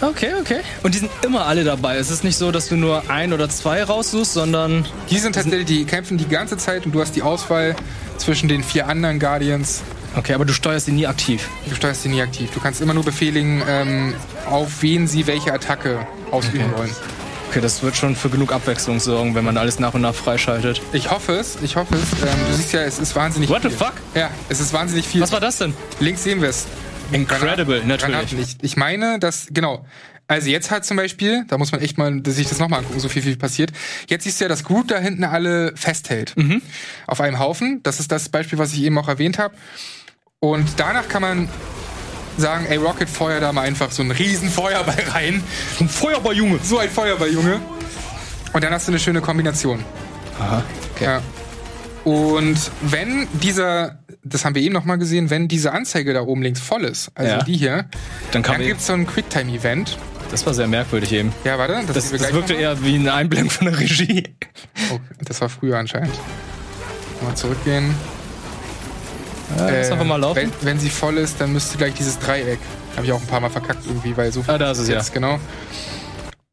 Okay, 0.00 0.30
okay. 0.40 0.60
Und 0.82 0.94
die 0.94 0.98
sind 0.98 1.10
immer 1.24 1.46
alle 1.46 1.62
dabei. 1.62 1.96
Es 1.96 2.10
ist 2.10 2.24
nicht 2.24 2.36
so, 2.36 2.50
dass 2.50 2.68
du 2.68 2.74
nur 2.76 3.08
ein 3.08 3.32
oder 3.32 3.48
zwei 3.48 3.84
raussuchst, 3.84 4.32
sondern 4.32 4.84
Die 5.10 5.18
sind 5.18 5.34
tatsächlich, 5.34 5.66
die 5.66 5.84
kämpfen 5.84 6.18
die 6.18 6.26
ganze 6.28 6.56
Zeit 6.56 6.84
und 6.86 6.92
du 6.92 7.00
hast 7.00 7.14
die 7.14 7.22
Auswahl 7.22 7.76
zwischen 8.18 8.48
den 8.48 8.64
vier 8.64 8.88
anderen 8.88 9.20
Guardians. 9.20 9.82
okay, 10.16 10.34
aber 10.34 10.44
du 10.44 10.52
steuerst 10.52 10.86
sie 10.86 10.92
nie 10.92 11.06
aktiv. 11.06 11.48
Du 11.68 11.74
steuerst 11.76 12.04
die 12.04 12.08
nie 12.08 12.20
aktiv. 12.20 12.50
Du 12.52 12.58
kannst 12.58 12.80
immer 12.80 12.94
nur 12.94 13.04
befehligen, 13.04 13.62
ähm, 13.68 14.14
auf 14.50 14.82
wen 14.82 15.06
sie 15.06 15.28
welche 15.28 15.52
Attacke 15.52 16.04
ausüben 16.32 16.64
Okay. 16.72 16.78
wollen. 16.78 16.96
Okay, 17.52 17.60
das 17.60 17.82
wird 17.82 17.94
schon 17.98 18.16
für 18.16 18.30
genug 18.30 18.50
Abwechslung 18.50 18.98
sorgen, 18.98 19.34
wenn 19.34 19.44
man 19.44 19.58
alles 19.58 19.78
nach 19.78 19.92
und 19.92 20.00
nach 20.00 20.14
freischaltet. 20.14 20.80
Ich 20.94 21.10
hoffe 21.10 21.32
es, 21.34 21.58
ich 21.62 21.76
hoffe 21.76 21.96
es. 21.96 22.22
Ähm, 22.22 22.28
du 22.48 22.54
siehst 22.54 22.72
ja, 22.72 22.80
es 22.80 22.98
ist 22.98 23.14
wahnsinnig 23.14 23.50
What 23.50 23.60
the 23.60 23.68
viel. 23.68 23.76
fuck? 23.76 23.92
Ja, 24.14 24.30
es 24.48 24.58
ist 24.58 24.72
wahnsinnig 24.72 25.06
viel. 25.06 25.20
Was 25.20 25.32
war 25.32 25.40
das 25.40 25.58
denn? 25.58 25.74
Links 26.00 26.22
sehen 26.24 26.40
wir 26.40 26.48
es. 26.48 26.64
Incredible, 27.12 27.80
Granaten- 27.80 27.86
natürlich. 27.88 28.14
Granatenlicht. 28.14 28.58
Ich 28.62 28.78
meine, 28.78 29.18
dass, 29.18 29.48
genau. 29.50 29.84
Also 30.28 30.48
jetzt 30.48 30.70
halt 30.70 30.86
zum 30.86 30.96
Beispiel, 30.96 31.44
da 31.48 31.58
muss 31.58 31.72
man 31.72 31.82
echt 31.82 31.98
mal 31.98 32.22
sich 32.24 32.48
das 32.48 32.58
nochmal 32.58 32.78
angucken, 32.78 33.00
so 33.00 33.10
viel, 33.10 33.20
viel 33.20 33.36
passiert. 33.36 33.70
Jetzt 34.08 34.24
siehst 34.24 34.40
du 34.40 34.46
ja, 34.46 34.48
dass 34.48 34.64
Groot 34.64 34.90
da 34.90 34.96
hinten 34.98 35.24
alle 35.24 35.76
festhält. 35.76 36.32
Mhm. 36.38 36.62
Auf 37.06 37.20
einem 37.20 37.38
Haufen. 37.38 37.80
Das 37.82 38.00
ist 38.00 38.10
das 38.10 38.30
Beispiel, 38.30 38.58
was 38.58 38.72
ich 38.72 38.80
eben 38.82 38.96
auch 38.96 39.08
erwähnt 39.08 39.36
habe. 39.38 39.54
Und 40.40 40.66
danach 40.78 41.06
kann 41.06 41.20
man 41.20 41.48
sagen, 42.36 42.66
ey, 42.68 42.76
Rocket, 42.76 43.08
feuer 43.08 43.40
da 43.40 43.52
mal 43.52 43.62
einfach 43.62 43.90
so 43.90 44.02
einen 44.02 44.10
riesen 44.10 44.48
Feuerball 44.50 45.02
rein. 45.12 45.42
Ein 45.80 45.88
Feuerball, 45.88 46.34
Junge. 46.36 46.58
So 46.62 46.78
ein 46.78 46.90
Feuerball, 46.90 47.30
Junge. 47.32 47.60
Und 48.52 48.64
dann 48.64 48.72
hast 48.72 48.88
du 48.88 48.92
eine 48.92 48.98
schöne 48.98 49.20
Kombination. 49.20 49.84
Aha. 50.38 50.62
Okay. 50.94 51.04
Ja. 51.04 51.22
Und 52.04 52.58
wenn 52.80 53.28
dieser, 53.34 53.98
das 54.24 54.44
haben 54.44 54.54
wir 54.54 54.62
eben 54.62 54.72
noch 54.74 54.84
mal 54.84 54.96
gesehen, 54.96 55.30
wenn 55.30 55.46
diese 55.48 55.72
Anzeige 55.72 56.12
da 56.12 56.22
oben 56.22 56.42
links 56.42 56.60
voll 56.60 56.84
ist, 56.84 57.10
also 57.14 57.30
Ja. 57.32 57.42
die 57.44 57.56
hier, 57.56 57.86
Dann 58.32 58.42
dann 58.42 58.58
man. 58.58 58.66
gibt's 58.66 58.86
so 58.86 58.92
ein 58.94 59.06
Quicktime-Event. 59.06 59.96
Das 60.30 60.44
war 60.46 60.54
sehr 60.54 60.66
merkwürdig 60.66 61.12
eben. 61.12 61.32
Ja, 61.44 61.58
warte, 61.58 61.74
das, 61.86 62.10
Das, 62.10 62.20
das 62.22 62.32
wirkte 62.32 62.54
eher 62.54 62.82
wie 62.82 62.94
eine 62.96 63.12
Einblendung 63.12 63.50
von 63.50 63.66
der 63.66 63.78
Regie. 63.78 64.24
Oh, 64.90 64.98
das 65.24 65.40
war 65.42 65.48
früher 65.50 65.78
anscheinend. 65.78 66.14
Mal 67.22 67.34
zurückgehen. 67.36 67.94
Ja, 69.56 69.68
lass 69.70 69.88
Äh, 69.88 69.92
einfach 69.92 70.04
mal 70.06 70.16
laufen. 70.20 70.36
Wenn, 70.36 70.52
wenn 70.62 70.78
sie 70.78 70.90
voll 70.90 71.18
ist, 71.18 71.40
dann 71.40 71.52
müsste 71.52 71.78
gleich 71.78 71.94
dieses 71.94 72.18
Dreieck. 72.18 72.58
Habe 72.96 73.06
ich 73.06 73.12
auch 73.12 73.20
ein 73.20 73.26
paar 73.26 73.40
Mal 73.40 73.50
verkackt 73.50 73.84
irgendwie, 73.86 74.16
weil 74.16 74.32
so 74.32 74.42
viel 74.42 74.52
Ah, 74.54 74.58
da 74.58 74.70
ist 74.70 74.78
es, 74.78 74.88
ja. 74.88 74.96
jetzt, 74.96 75.12
genau. 75.12 75.38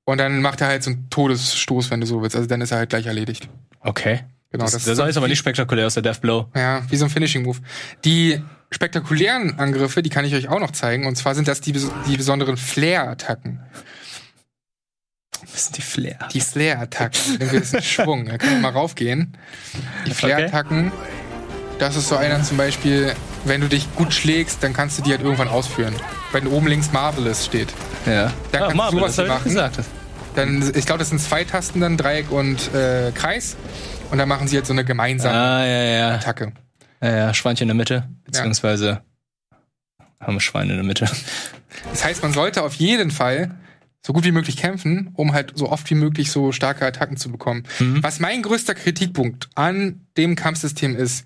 Und 0.05 0.17
dann 0.17 0.41
macht 0.41 0.61
er 0.61 0.67
halt 0.67 0.83
so 0.83 0.89
einen 0.91 1.09
Todesstoß, 1.09 1.91
wenn 1.91 2.01
du 2.01 2.07
so 2.07 2.21
willst. 2.21 2.35
Also 2.35 2.47
dann 2.47 2.61
ist 2.61 2.71
er 2.71 2.79
halt 2.79 2.89
gleich 2.89 3.05
erledigt. 3.05 3.47
Okay. 3.81 4.21
Genau, 4.51 4.63
das, 4.63 4.73
das 4.73 4.85
das, 4.85 4.97
ist 4.97 5.05
jetzt 5.05 5.17
aber 5.17 5.27
nicht 5.27 5.37
spektakulär 5.37 5.85
aus 5.85 5.93
der 5.93 6.01
Death 6.03 6.21
Blow. 6.21 6.47
Ja, 6.55 6.81
wie 6.89 6.95
so 6.95 7.05
ein 7.05 7.11
Finishing-Move. 7.11 7.59
Die 8.05 8.41
spektakulären 8.71 9.59
Angriffe, 9.59 10.01
die 10.01 10.09
kann 10.09 10.25
ich 10.25 10.33
euch 10.33 10.47
auch 10.47 10.59
noch 10.59 10.71
zeigen. 10.71 11.05
Und 11.05 11.15
zwar 11.17 11.35
sind 11.35 11.47
das 11.47 11.61
die, 11.61 11.73
die 11.73 12.17
besonderen 12.17 12.57
Flair-Attacken. 12.57 13.59
Das 15.51 15.65
sind 15.65 15.77
die 15.77 15.81
Flair. 15.81 16.17
Die 16.33 16.41
Flair-Attacken. 16.41 17.33
mit 17.33 17.41
einem 17.41 17.51
gewissen 17.51 17.81
Schwung. 17.81 18.25
Da 18.25 18.37
können 18.37 18.53
wir 18.53 18.59
mal 18.61 18.71
raufgehen. 18.71 19.37
Die 20.07 20.11
Flair-Attacken, 20.11 20.91
das 21.79 21.95
ist 21.95 22.07
so 22.09 22.15
einer 22.17 22.43
zum 22.43 22.57
Beispiel, 22.57 23.13
wenn 23.45 23.61
du 23.61 23.67
dich 23.67 23.93
gut 23.95 24.13
schlägst, 24.13 24.63
dann 24.63 24.73
kannst 24.73 24.97
du 24.99 25.01
die 25.01 25.11
halt 25.11 25.21
irgendwann 25.21 25.47
ausführen. 25.47 25.95
Wenn 26.31 26.47
oben 26.47 26.67
links 26.67 26.91
Marvelous 26.91 27.45
steht. 27.45 27.69
Ja. 28.05 28.31
Da 28.51 28.59
kannst 28.59 28.73
du 28.73 28.77
Marvel, 28.77 28.99
sowas 29.09 29.27
machen. 29.27 29.43
gesagt. 29.45 29.79
Dann, 30.35 30.71
ich 30.75 30.85
glaube, 30.85 30.99
das 30.99 31.09
sind 31.09 31.19
zwei 31.19 31.43
Tasten 31.43 31.81
dann, 31.81 31.97
Dreieck 31.97 32.31
und 32.31 32.73
äh, 32.73 33.11
Kreis. 33.13 33.57
Und 34.11 34.17
dann 34.19 34.29
machen 34.29 34.47
sie 34.47 34.55
halt 34.57 34.65
so 34.65 34.73
eine 34.73 34.85
gemeinsame 34.85 35.35
Ah, 35.35 35.65
ja, 35.65 35.83
ja. 35.83 36.09
Attacke. 36.15 36.53
Ja, 37.01 37.15
ja, 37.15 37.33
Schweinchen 37.33 37.63
in 37.63 37.69
der 37.69 37.75
Mitte, 37.75 38.09
beziehungsweise 38.25 39.01
haben 40.19 40.33
wir 40.35 40.41
Schweine 40.41 40.71
in 40.71 40.77
der 40.77 40.85
Mitte. 40.85 41.09
Das 41.91 42.03
heißt, 42.03 42.21
man 42.23 42.33
sollte 42.33 42.61
auf 42.63 42.73
jeden 42.75 43.09
Fall 43.11 43.51
so 44.05 44.13
gut 44.13 44.23
wie 44.23 44.31
möglich 44.31 44.57
kämpfen, 44.57 45.11
um 45.13 45.33
halt 45.33 45.53
so 45.55 45.69
oft 45.69 45.89
wie 45.89 45.95
möglich 45.95 46.31
so 46.31 46.51
starke 46.51 46.85
Attacken 46.85 47.17
zu 47.17 47.31
bekommen. 47.31 47.63
Was 48.01 48.19
mein 48.19 48.41
größter 48.41 48.73
Kritikpunkt 48.75 49.49
an 49.55 50.05
dem 50.17 50.35
Kampfsystem 50.35 50.95
ist, 50.95 51.25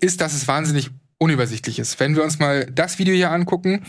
ist, 0.00 0.20
dass 0.20 0.32
es 0.34 0.48
wahnsinnig 0.48 0.90
unübersichtlich 1.18 1.78
ist. 1.78 2.00
Wenn 2.00 2.16
wir 2.16 2.24
uns 2.24 2.38
mal 2.38 2.66
das 2.66 2.98
Video 2.98 3.14
hier 3.14 3.30
angucken, 3.30 3.84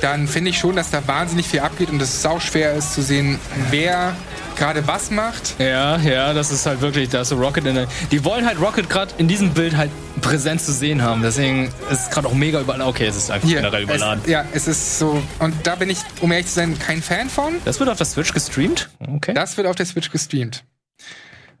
dann 0.00 0.28
finde 0.28 0.50
ich 0.50 0.58
schon, 0.58 0.76
dass 0.76 0.90
da 0.90 1.06
wahnsinnig 1.08 1.48
viel 1.48 1.60
abgeht 1.60 1.90
und 1.90 2.00
es 2.02 2.20
sau 2.22 2.38
schwer 2.40 2.74
ist 2.74 2.94
zu 2.94 3.02
sehen, 3.02 3.38
wer 3.70 4.14
gerade 4.56 4.86
was 4.86 5.10
macht. 5.10 5.56
Ja, 5.58 5.96
ja, 5.98 6.32
das 6.32 6.50
ist 6.50 6.66
halt 6.66 6.80
wirklich, 6.80 7.08
da 7.08 7.22
ist 7.22 7.28
so 7.28 7.36
Rocket 7.36 7.66
in 7.66 7.74
der. 7.74 7.88
Die 8.10 8.24
wollen 8.24 8.46
halt 8.46 8.60
Rocket 8.60 8.88
gerade 8.88 9.12
in 9.18 9.28
diesem 9.28 9.50
Bild 9.50 9.76
halt 9.76 9.90
präsent 10.20 10.60
zu 10.60 10.72
sehen 10.72 11.02
haben. 11.02 11.22
Deswegen 11.22 11.66
ist 11.90 12.06
es 12.06 12.10
gerade 12.10 12.28
auch 12.28 12.34
mega 12.34 12.60
überall. 12.60 12.82
Okay, 12.82 13.06
es 13.06 13.16
ist 13.16 13.30
einfach 13.30 13.48
generell 13.48 13.82
überladen. 13.82 14.22
Es, 14.24 14.30
ja, 14.30 14.44
es 14.52 14.68
ist 14.68 14.98
so. 14.98 15.22
Und 15.38 15.54
da 15.66 15.74
bin 15.76 15.90
ich, 15.90 15.98
um 16.20 16.32
ehrlich 16.32 16.46
zu 16.46 16.54
sein, 16.54 16.78
kein 16.78 17.02
Fan 17.02 17.28
von. 17.28 17.54
Das 17.64 17.78
wird 17.78 17.88
auf 17.88 17.98
der 17.98 18.06
Switch 18.06 18.32
gestreamt? 18.32 18.90
Okay. 19.00 19.34
Das 19.34 19.56
wird 19.56 19.66
auf 19.66 19.76
der 19.76 19.86
Switch 19.86 20.10
gestreamt. 20.10 20.64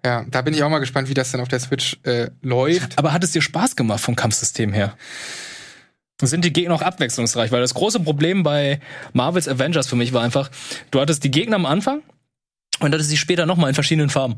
Ja, 0.04 0.24
da 0.28 0.42
bin 0.42 0.52
ich 0.52 0.62
auch 0.62 0.68
mal 0.68 0.80
gespannt, 0.80 1.08
wie 1.08 1.14
das 1.14 1.30
dann 1.30 1.40
auf 1.40 1.48
der 1.48 1.60
Switch 1.60 1.98
äh, 2.02 2.28
läuft. 2.42 2.98
Aber 2.98 3.12
hat 3.12 3.24
es 3.24 3.32
dir 3.32 3.40
Spaß 3.40 3.74
gemacht 3.74 4.00
vom 4.00 4.16
Kampfsystem 4.16 4.72
her? 4.72 4.96
Sind 6.22 6.44
die 6.44 6.52
Gegner 6.52 6.74
auch 6.74 6.82
abwechslungsreich? 6.82 7.50
Weil 7.50 7.60
das 7.60 7.74
große 7.74 8.00
Problem 8.00 8.42
bei 8.42 8.80
Marvels 9.12 9.48
Avengers 9.48 9.88
für 9.88 9.96
mich 9.96 10.12
war 10.12 10.22
einfach, 10.22 10.50
du 10.90 11.00
hattest 11.00 11.24
die 11.24 11.30
Gegner 11.30 11.56
am 11.56 11.66
Anfang 11.66 12.02
und 12.80 12.92
hattest 12.92 13.10
sie 13.10 13.16
später 13.16 13.46
nochmal 13.46 13.68
in 13.68 13.74
verschiedenen 13.74 14.10
Farben. 14.10 14.36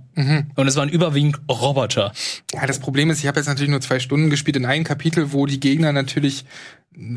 Und 0.56 0.68
es 0.68 0.76
waren 0.76 0.88
überwiegend 0.88 1.38
Roboter. 1.50 2.12
Ja, 2.52 2.66
das 2.66 2.78
Problem 2.78 3.10
ist, 3.10 3.20
ich 3.20 3.26
habe 3.26 3.38
jetzt 3.38 3.46
natürlich 3.46 3.70
nur 3.70 3.80
zwei 3.80 3.98
Stunden 3.98 4.30
gespielt 4.30 4.56
in 4.56 4.66
einem 4.66 4.84
Kapitel, 4.84 5.32
wo 5.32 5.46
die 5.46 5.60
Gegner 5.60 5.92
natürlich 5.92 6.44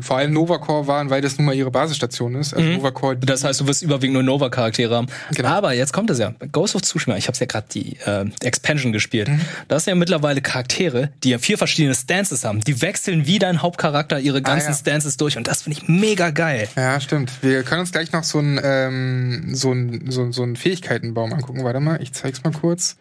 vor 0.02 0.18
allem 0.18 0.32
Novacore 0.34 0.86
waren, 0.86 1.08
weil 1.08 1.22
das 1.22 1.38
nun 1.38 1.46
mal 1.46 1.54
ihre 1.54 1.70
Basisstation 1.70 2.34
ist. 2.34 2.52
Also 2.54 2.68
Novacore, 2.68 3.16
die- 3.16 3.26
Das 3.26 3.44
heißt, 3.44 3.60
du 3.60 3.66
wirst 3.66 3.82
überwiegend 3.82 4.14
nur 4.14 4.22
Nova-Charaktere 4.22 4.94
haben. 4.94 5.06
Genau. 5.34 5.48
Aber 5.48 5.72
jetzt 5.72 5.92
kommt 5.92 6.10
es 6.10 6.18
ja. 6.18 6.34
Ghost 6.52 6.74
of 6.76 6.82
Tsushima, 6.82 7.16
ich 7.16 7.28
habe 7.28 7.38
ja 7.38 7.46
gerade 7.46 7.66
die 7.72 7.96
äh, 8.04 8.26
Expansion 8.42 8.92
gespielt. 8.92 9.28
Mhm. 9.28 9.40
Da 9.68 9.76
hast 9.76 9.86
ja 9.86 9.94
mittlerweile 9.94 10.42
Charaktere, 10.42 11.10
die 11.24 11.30
ja 11.30 11.38
vier 11.38 11.56
verschiedene 11.56 11.94
Stances 11.94 12.44
haben. 12.44 12.60
Die 12.60 12.82
wechseln 12.82 13.26
wie 13.26 13.38
dein 13.38 13.62
Hauptcharakter 13.62 14.20
ihre 14.20 14.42
ganzen 14.42 14.68
Ah, 14.68 14.70
ja. 14.72 14.76
Stances 14.76 15.16
durch. 15.16 15.36
Und 15.38 15.46
das 15.48 15.62
finde 15.62 15.78
ich 15.80 15.88
mega 15.88 16.30
geil. 16.30 16.68
Ja, 16.76 17.00
stimmt. 17.00 17.32
Wir 17.40 17.62
können 17.62 17.80
uns 17.80 17.92
gleich 17.92 18.12
noch 18.12 18.24
so 18.24 18.38
einen 18.38 18.60
ähm, 18.62 19.54
so 19.54 19.72
ein, 19.72 20.10
so, 20.10 20.30
so 20.32 20.42
einen 20.42 20.56
Fähigkeitenbaum 20.56 21.32
angucken. 21.32 21.64
Warte 21.64 21.80
mal, 21.80 22.00
ich 22.02 22.12
zeig's 22.12 22.44
mal 22.44 22.52
kurz. 22.52 22.96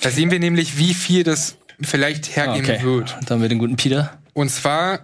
Da 0.00 0.10
sehen 0.10 0.30
wir 0.30 0.40
nämlich, 0.40 0.78
wie 0.78 0.94
viel 0.94 1.22
das 1.22 1.56
vielleicht 1.80 2.28
Ah, 2.36 2.54
hergeben 2.54 2.82
wird. 2.82 3.16
Dann 3.26 3.36
haben 3.36 3.42
wir 3.42 3.48
den 3.48 3.58
guten 3.58 3.76
Peter. 3.76 4.18
Und 4.32 4.50
zwar 4.50 5.00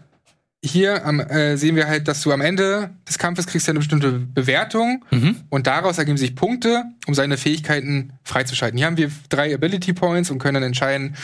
hier 0.64 1.04
am, 1.04 1.20
äh, 1.20 1.56
sehen 1.56 1.76
wir 1.76 1.86
halt, 1.86 2.08
dass 2.08 2.22
du 2.22 2.32
am 2.32 2.40
Ende 2.40 2.90
des 3.06 3.18
Kampfes 3.18 3.46
kriegst 3.46 3.66
du 3.66 3.72
eine 3.72 3.80
bestimmte 3.80 4.12
Bewertung 4.12 5.04
und 5.50 5.66
daraus 5.66 5.98
ergeben 5.98 6.16
sich 6.16 6.34
Punkte, 6.34 6.84
um 7.06 7.14
seine 7.14 7.36
Fähigkeiten 7.36 8.14
freizuschalten. 8.24 8.78
Hier 8.78 8.86
haben 8.86 8.96
wir 8.96 9.10
drei 9.28 9.54
Ability 9.54 9.92
Points 9.92 10.30
und 10.30 10.38
können 10.38 10.54
dann 10.54 10.62
entscheiden, 10.62 11.16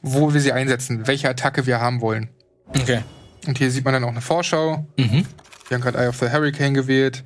wo 0.00 0.34
wir 0.34 0.40
sie 0.40 0.52
einsetzen, 0.52 1.06
welche 1.06 1.28
Attacke 1.28 1.66
wir 1.66 1.80
haben 1.80 2.00
wollen. 2.00 2.28
Okay. 2.68 3.02
Und 3.46 3.58
hier 3.58 3.70
sieht 3.70 3.84
man 3.84 3.94
dann 3.94 4.04
auch 4.04 4.08
eine 4.08 4.20
Vorschau. 4.20 4.86
Mhm. 4.98 5.26
Wir 5.68 5.76
haben 5.76 5.82
gerade 5.82 5.98
Eye 5.98 6.08
of 6.08 6.18
the 6.18 6.30
Hurricane 6.30 6.74
gewählt. 6.74 7.22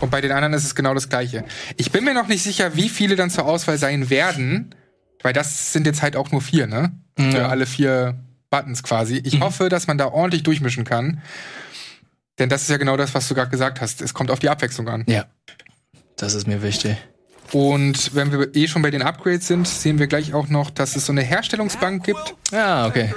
Und 0.00 0.10
bei 0.10 0.20
den 0.20 0.32
anderen 0.32 0.54
ist 0.54 0.64
es 0.64 0.74
genau 0.74 0.94
das 0.94 1.08
gleiche. 1.08 1.44
Ich 1.76 1.90
bin 1.90 2.04
mir 2.04 2.14
noch 2.14 2.28
nicht 2.28 2.42
sicher, 2.42 2.76
wie 2.76 2.88
viele 2.88 3.16
dann 3.16 3.30
zur 3.30 3.46
Auswahl 3.46 3.78
sein 3.78 4.10
werden, 4.10 4.74
weil 5.22 5.32
das 5.32 5.72
sind 5.72 5.86
jetzt 5.86 6.02
halt 6.02 6.14
auch 6.16 6.30
nur 6.30 6.40
vier, 6.40 6.66
ne? 6.66 6.92
Für 7.16 7.46
alle 7.46 7.66
vier 7.66 8.23
Buttons 8.56 8.82
quasi. 8.82 9.20
Ich 9.24 9.40
hoffe, 9.40 9.68
dass 9.68 9.86
man 9.86 9.98
da 9.98 10.06
ordentlich 10.06 10.42
durchmischen 10.42 10.84
kann. 10.84 11.20
Denn 12.38 12.48
das 12.48 12.62
ist 12.62 12.70
ja 12.70 12.76
genau 12.76 12.96
das, 12.96 13.14
was 13.14 13.28
du 13.28 13.34
gerade 13.34 13.50
gesagt 13.50 13.80
hast. 13.80 14.00
Es 14.02 14.12
kommt 14.14 14.30
auf 14.30 14.38
die 14.38 14.48
Abwechslung 14.48 14.88
an. 14.88 15.04
Ja. 15.06 15.24
Das 16.16 16.34
ist 16.34 16.46
mir 16.46 16.62
wichtig. 16.62 16.96
Und 17.52 18.14
wenn 18.14 18.32
wir 18.32 18.54
eh 18.56 18.66
schon 18.68 18.82
bei 18.82 18.90
den 18.90 19.02
Upgrades 19.02 19.46
sind, 19.46 19.68
sehen 19.68 19.98
wir 19.98 20.06
gleich 20.06 20.34
auch 20.34 20.48
noch, 20.48 20.70
dass 20.70 20.96
es 20.96 21.06
so 21.06 21.12
eine 21.12 21.22
Herstellungsbank 21.22 22.04
gibt. 22.04 22.34
Ja, 22.50 22.86
okay. 22.86 23.14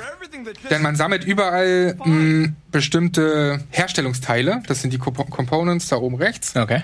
Denn 0.69 0.81
man 0.81 0.95
sammelt 0.95 1.23
überall 1.23 1.95
mh, 2.03 2.49
bestimmte 2.71 3.63
Herstellungsteile. 3.71 4.61
Das 4.67 4.81
sind 4.81 4.91
die 4.93 4.99
Compo- 4.99 5.29
Components 5.29 5.87
da 5.87 5.95
oben 5.97 6.15
rechts. 6.15 6.55
Okay. 6.55 6.83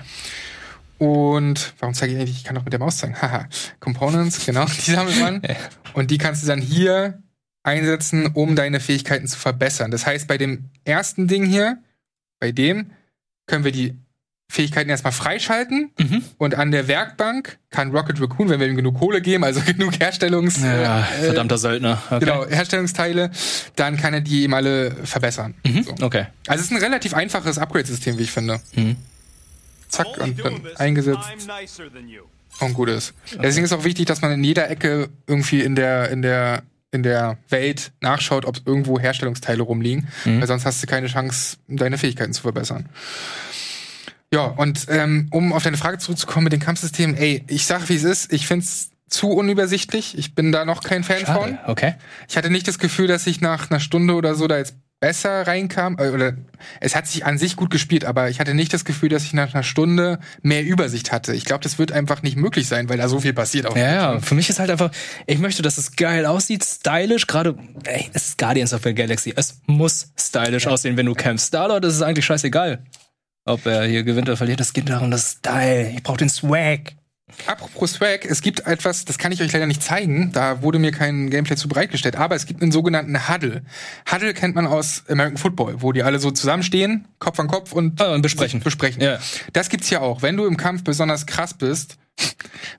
Und 0.98 1.74
warum 1.80 1.94
zeige 1.94 2.12
ich 2.14 2.18
eigentlich? 2.18 2.36
Ich 2.38 2.44
kann 2.44 2.54
doch 2.54 2.64
mit 2.64 2.72
der 2.72 2.80
Maus 2.80 2.96
zeigen. 2.98 3.20
Haha. 3.20 3.46
Components, 3.80 4.44
genau, 4.46 4.64
die 4.86 4.90
sammelt 4.92 5.20
man. 5.20 5.42
Und 5.92 6.10
die 6.10 6.18
kannst 6.18 6.42
du 6.42 6.46
dann 6.46 6.60
hier 6.60 7.22
einsetzen, 7.64 8.28
um 8.34 8.54
deine 8.54 8.78
Fähigkeiten 8.78 9.26
zu 9.26 9.38
verbessern. 9.38 9.90
Das 9.90 10.06
heißt, 10.06 10.28
bei 10.28 10.38
dem 10.38 10.70
ersten 10.84 11.26
Ding 11.26 11.44
hier, 11.44 11.78
bei 12.38 12.52
dem, 12.52 12.90
können 13.46 13.64
wir 13.64 13.72
die 13.72 13.96
Fähigkeiten 14.48 14.90
erstmal 14.90 15.12
freischalten. 15.12 15.90
Und 16.38 16.54
an 16.54 16.70
der 16.70 16.86
Werkbank 16.86 17.58
kann 17.70 17.90
Rocket 17.90 18.20
Raccoon, 18.20 18.50
wenn 18.50 18.60
wir 18.60 18.68
ihm 18.68 18.76
genug 18.76 18.98
Kohle 18.98 19.20
geben, 19.20 19.42
also 19.42 19.60
genug 19.66 19.98
Herstellungs... 19.98 20.62
Ja, 20.62 21.00
äh, 21.00 21.24
verdammter 21.24 21.58
Söldner. 21.58 22.00
Okay. 22.06 22.20
Genau, 22.20 22.46
Herstellungsteile, 22.46 23.30
dann 23.74 23.96
kann 23.96 24.14
er 24.14 24.20
die 24.20 24.42
eben 24.42 24.54
alle 24.54 24.92
verbessern. 25.04 25.54
So. 25.82 25.94
Okay. 26.04 26.26
Also 26.46 26.60
es 26.60 26.70
ist 26.70 26.76
ein 26.76 26.82
relativ 26.82 27.14
einfaches 27.14 27.58
Upgrade-System, 27.58 28.18
wie 28.18 28.22
ich 28.22 28.30
finde. 28.30 28.60
Zack, 29.88 30.18
und 30.18 30.38
dann 30.44 30.60
eingesetzt 30.76 31.28
und 32.60 32.74
gut 32.74 32.88
ist. 32.88 33.14
Deswegen 33.42 33.64
ist 33.64 33.72
auch 33.72 33.84
wichtig, 33.84 34.06
dass 34.06 34.20
man 34.20 34.32
in 34.32 34.44
jeder 34.44 34.70
Ecke 34.70 35.08
irgendwie 35.26 35.62
in 35.62 35.74
der, 35.74 36.10
in 36.10 36.22
der, 36.22 36.62
in 36.94 37.02
der 37.02 37.38
Welt 37.48 37.92
nachschaut, 38.00 38.44
ob 38.46 38.60
irgendwo 38.64 38.98
Herstellungsteile 38.98 39.62
rumliegen, 39.62 40.08
weil 40.24 40.46
sonst 40.46 40.64
hast 40.64 40.82
du 40.82 40.86
keine 40.86 41.08
Chance, 41.08 41.58
deine 41.68 41.98
Fähigkeiten 41.98 42.32
zu 42.32 42.42
verbessern. 42.42 42.88
Ja, 44.32 44.46
und 44.46 44.86
ähm, 44.88 45.28
um 45.30 45.52
auf 45.52 45.62
deine 45.62 45.76
Frage 45.76 45.98
zurückzukommen 45.98 46.44
mit 46.44 46.52
den 46.52 46.60
Kampfsystemen, 46.60 47.16
ey, 47.16 47.44
ich 47.48 47.66
sag 47.66 47.88
wie 47.88 47.94
es 47.94 48.04
ist, 48.04 48.32
ich 48.32 48.46
find's 48.46 48.90
zu 49.08 49.30
unübersichtlich. 49.30 50.18
Ich 50.18 50.34
bin 50.34 50.50
da 50.50 50.64
noch 50.64 50.82
kein 50.82 51.04
Fan 51.04 51.24
von. 51.24 51.50
Schade. 51.56 51.58
Okay. 51.66 51.94
Ich 52.28 52.36
hatte 52.36 52.50
nicht 52.50 52.66
das 52.66 52.78
Gefühl, 52.78 53.06
dass 53.06 53.26
ich 53.26 53.40
nach 53.40 53.70
einer 53.70 53.78
Stunde 53.78 54.14
oder 54.14 54.34
so 54.34 54.48
da 54.48 54.58
jetzt 54.58 54.74
besser 55.00 55.46
reinkam. 55.46 55.96
äh, 55.98 56.08
Oder 56.10 56.34
es 56.80 56.96
hat 56.96 57.06
sich 57.06 57.26
an 57.26 57.38
sich 57.38 57.56
gut 57.56 57.70
gespielt, 57.70 58.04
aber 58.04 58.30
ich 58.30 58.40
hatte 58.40 58.54
nicht 58.54 58.72
das 58.72 58.84
Gefühl, 58.84 59.08
dass 59.08 59.24
ich 59.24 59.32
nach 59.34 59.52
einer 59.54 59.62
Stunde 59.62 60.18
mehr 60.42 60.64
Übersicht 60.64 61.12
hatte. 61.12 61.34
Ich 61.34 61.44
glaube, 61.44 61.62
das 61.62 61.78
wird 61.78 61.92
einfach 61.92 62.22
nicht 62.22 62.36
möglich 62.36 62.68
sein, 62.68 62.88
weil 62.88 62.98
da 62.98 63.08
so 63.08 63.20
viel 63.20 63.32
passiert. 63.34 63.66
Auch 63.66 63.76
Ja, 63.76 63.92
ja, 63.92 64.20
für 64.20 64.34
mich 64.34 64.48
ist 64.48 64.58
halt 64.60 64.70
einfach, 64.70 64.90
ich 65.26 65.38
möchte, 65.38 65.62
dass 65.62 65.76
es 65.78 65.96
geil 65.96 66.24
aussieht, 66.26 66.64
stylisch, 66.64 67.26
gerade, 67.26 67.56
ey, 67.84 68.08
es 68.12 68.28
ist 68.28 68.38
Guardians 68.38 68.72
of 68.72 68.82
the 68.82 68.94
Galaxy, 68.94 69.32
es 69.36 69.60
muss 69.66 70.12
stylisch 70.18 70.66
aussehen, 70.66 70.96
wenn 70.96 71.06
du 71.06 71.14
kämpfst. 71.14 71.48
Star-Lord 71.48 71.84
ist 71.84 71.94
es 71.94 72.02
eigentlich 72.02 72.24
scheißegal, 72.24 72.82
ob 73.44 73.66
er 73.66 73.84
hier 73.84 74.04
gewinnt 74.04 74.28
oder 74.28 74.36
verliert, 74.38 74.60
es 74.60 74.72
geht 74.72 74.88
darum, 74.88 75.10
das 75.10 75.32
Style, 75.32 75.90
ich 75.90 76.02
brauche 76.02 76.18
den 76.18 76.30
Swag. 76.30 76.94
Apropos 77.46 77.92
Swag, 77.94 78.24
es 78.24 78.40
gibt 78.42 78.66
etwas, 78.66 79.04
das 79.04 79.18
kann 79.18 79.32
ich 79.32 79.42
euch 79.42 79.52
leider 79.52 79.66
nicht 79.66 79.82
zeigen, 79.82 80.32
da 80.32 80.62
wurde 80.62 80.78
mir 80.78 80.92
kein 80.92 81.30
Gameplay 81.30 81.56
zu 81.56 81.68
bereitgestellt, 81.68 82.16
aber 82.16 82.34
es 82.34 82.46
gibt 82.46 82.62
einen 82.62 82.72
sogenannten 82.72 83.28
Huddle. 83.28 83.62
Huddle 84.10 84.34
kennt 84.34 84.54
man 84.54 84.66
aus 84.66 85.04
American 85.08 85.36
Football, 85.36 85.82
wo 85.82 85.92
die 85.92 86.02
alle 86.02 86.18
so 86.18 86.30
zusammenstehen, 86.30 87.06
Kopf 87.18 87.38
an 87.40 87.48
Kopf 87.48 87.72
und, 87.72 88.00
Ah, 88.00 88.14
und 88.14 88.22
besprechen. 88.22 88.60
besprechen. 88.60 89.02
Ja. 89.02 89.18
Das 89.52 89.68
gibt's 89.68 89.88
hier 89.88 90.02
auch. 90.02 90.22
Wenn 90.22 90.36
du 90.36 90.46
im 90.46 90.56
Kampf 90.56 90.84
besonders 90.84 91.26
krass 91.26 91.54
bist, 91.54 91.96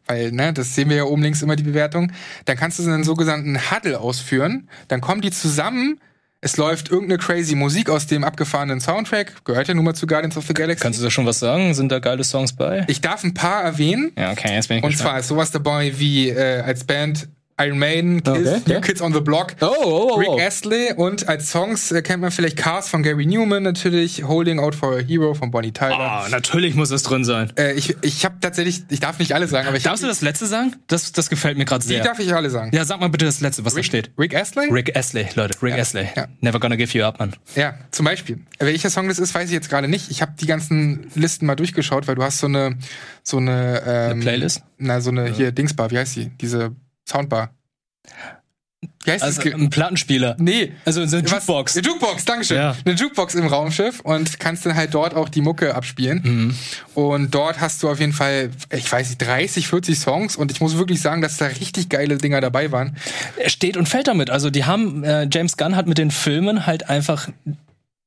weil, 0.08 0.32
ne, 0.32 0.54
das 0.54 0.76
sehen 0.76 0.89
wir 0.89 0.96
ja 0.98 1.04
oben 1.04 1.22
links 1.22 1.41
immer 1.41 1.56
die 1.56 1.63
Bewertung, 1.63 2.12
dann 2.46 2.58
kannst 2.58 2.80
du 2.80 2.84
so 2.84 2.89
einen 2.91 3.04
sogenannten 3.04 3.60
Huddle 3.72 4.00
ausführen, 4.00 4.70
dann 4.88 5.02
kommen 5.02 5.22
die 5.22 5.32
zusammen, 5.32 6.00
es 6.45 6.58
läuft 6.58 6.91
irgendeine 6.91 7.17
crazy 7.17 7.55
Musik 7.55 7.89
aus 7.89 8.05
dem 8.05 8.23
abgefahrenen 8.23 8.79
Soundtrack, 8.79 9.43
gehört 9.45 9.67
ja 9.67 9.73
nun 9.73 9.84
mal 9.84 9.95
zu 9.95 10.05
Guardians 10.05 10.38
of 10.38 10.45
the 10.45 10.53
Galaxy. 10.53 10.84
Kannst 10.84 10.99
du 10.99 11.03
da 11.03 11.10
schon 11.10 11.25
was 11.25 11.39
sagen? 11.39 11.73
Sind 11.73 11.91
da 11.91 11.97
geile 11.97 12.23
Songs 12.23 12.53
bei? 12.53 12.86
ich 12.88 13.01
darf 13.01 13.23
ein 13.23 13.34
paar 13.34 13.63
erwähnen. 13.63 14.12
Ja, 14.15 14.31
okay, 14.31 14.53
jetzt 14.53 14.67
bin 14.67 14.77
ich 14.77 14.84
Und 14.84 14.91
gespannt. 14.91 15.10
zwar 15.10 15.19
ist 15.19 15.27
sowas 15.27 15.49
dabei 15.49 15.91
wie 15.97 16.29
äh, 16.29 16.62
als 16.62 16.84
Band 16.84 17.27
Iron 17.58 17.80
Maiden, 17.80 18.22
Kiss, 18.22 18.36
Okay, 18.36 18.62
New 18.68 18.78
okay. 18.78 18.82
Kids 18.82 19.02
on 19.02 19.13
the 19.13 19.22
Block, 19.22 19.56
Oh, 19.62 19.68
oh, 19.84 20.10
oh, 20.12 20.15
Rick 20.20 20.28
oh. 20.30 20.39
Astley 20.39 20.91
und 20.94 21.30
als 21.30 21.52
Songs 21.52 21.89
äh, 21.91 22.02
kennt 22.02 22.22
man 22.22 22.32
vielleicht 22.32 22.58
Cars 22.58 22.89
von 22.89 23.02
Gary 23.02 23.26
Newman 23.26 23.63
natürlich, 23.63 24.24
Holding 24.28 24.60
Out 24.60 24.76
for 24.76 24.98
a 24.98 25.00
Hero 25.00 25.34
von 25.34 25.52
Bonnie 25.52 25.72
Tyler. 25.72 25.98
Ah, 25.98 26.28
natürlich 26.30 26.76
muss 26.76 26.91
es 26.91 27.04
drin 27.04 27.24
sein. 27.24 27.54
Äh, 27.58 27.74
ich 27.74 27.96
ich 28.02 28.26
habe 28.26 28.36
tatsächlich, 28.41 28.84
ich 28.89 29.00
darf 29.00 29.20
nicht 29.20 29.34
alle 29.34 29.48
sagen, 29.48 29.68
aber 29.68 29.78
ich 29.78 29.84
Darfst 29.84 30.04
du 30.04 30.08
das 30.08 30.22
letzte 30.22 30.48
sagen? 30.48 30.76
Das, 30.88 31.13
das 31.13 31.30
gefällt 31.30 31.58
mir 31.58 31.63
gerade 31.63 31.82
die 31.84 31.88
sehr. 31.88 32.04
darf 32.04 32.20
ich 32.20 32.34
alle 32.34 32.50
sagen. 32.50 32.72
Ja, 32.76 32.84
sag 32.84 33.00
mal 33.00 33.10
bitte 33.10 33.26
das 33.26 33.39
letzte, 33.39 33.63
was 33.63 33.74
da 33.74 33.84
steht. 33.84 34.12
Rick 34.20 34.36
Astley? 34.36 34.68
Rick 34.70 34.96
Astley, 34.98 35.28
Leute, 35.36 35.62
Rick 35.62 35.76
Astley. 35.76 36.10
ja. 36.15 36.28
Never 36.41 36.60
gonna 36.60 36.76
give 36.76 36.98
you 36.98 37.06
up, 37.06 37.20
man. 37.20 37.34
Ja, 37.56 37.76
zum 37.91 38.06
Beispiel. 38.06 38.39
Welcher 38.60 38.89
Song 38.89 39.08
das 39.08 39.18
ist, 39.20 39.34
weiß 39.34 39.46
ich 39.48 39.54
jetzt 39.54 39.70
gerade 39.70 39.88
nicht. 39.88 40.12
Ich 40.12 40.22
habe 40.22 40.34
die 40.39 40.46
ganzen 40.46 41.08
Listen 41.15 41.46
mal 41.46 41.56
durchgeschaut, 41.56 42.08
weil 42.08 42.15
du 42.15 42.24
hast 42.24 42.39
so 42.39 42.48
eine 42.48 42.78
so 43.24 43.38
eine, 43.38 43.82
ähm, 43.86 44.20
Playlist? 44.20 44.62
Na, 44.78 45.00
so 45.00 45.10
eine 45.10 45.28
hier 45.32 45.52
Dingsbar, 45.54 45.89
wie 45.91 45.98
heißt 45.98 46.15
die? 46.18 46.32
Diese 46.41 46.76
Soundbar. 47.08 47.52
Wie 49.04 49.12
heißt 49.12 49.24
Also 49.24 49.41
das? 49.41 49.54
Ein 49.54 49.70
Plattenspieler. 49.70 50.36
Nee. 50.39 50.74
Also 50.84 51.06
so 51.06 51.18
eine 51.18 51.26
Was? 51.26 51.32
Jukebox. 51.32 51.78
Eine 51.78 51.88
Jukebox, 51.88 52.26
Dankeschön. 52.26 52.58
Ja. 52.58 52.76
Eine 52.86 52.96
Jukebox 52.96 53.36
im 53.36 53.48
Raumschiff 53.48 54.00
und 54.02 54.39
kannst 54.39 54.65
dann 54.65 54.76
halt 54.76 54.94
dort 54.94 55.15
auch 55.15 55.30
die 55.30 55.41
Mucke 55.41 55.76
abspielen. 55.76 56.22
Mhm. 56.24 56.56
Und 56.96 57.34
dort 57.34 57.60
hast 57.62 57.82
du 57.84 57.89
auf 57.89 58.00
jeden 58.00 58.13
Fall, 58.13 58.50
ich 58.72 58.91
weiß 58.91 59.10
nicht, 59.10 59.22
30, 59.22 59.68
40 59.68 59.98
Songs 60.00 60.36
und 60.36 60.52
ich 60.52 60.60
muss 60.62 60.78
wirklich 60.78 61.02
sagen, 61.02 61.22
dass 61.22 61.38
da 61.38 61.46
richtig 61.46 61.89
geile 61.89 62.18
Dinger 62.18 62.41
dabei 62.41 62.72
waren. 62.72 62.98
Er 63.38 63.50
steht 63.50 63.78
und 63.78 63.88
fällt 63.89 64.08
damit. 64.08 64.30
Also 64.30 64.50
die 64.50 64.65
haben, 64.65 65.04
äh, 65.04 65.28
James 65.32 65.58
Gunn 65.58 65.76
hat 65.76 65.88
mit 65.88 65.98
den 65.98 66.12
Filmen 66.12 66.65
halt 66.65 66.89
einfach 66.89 67.30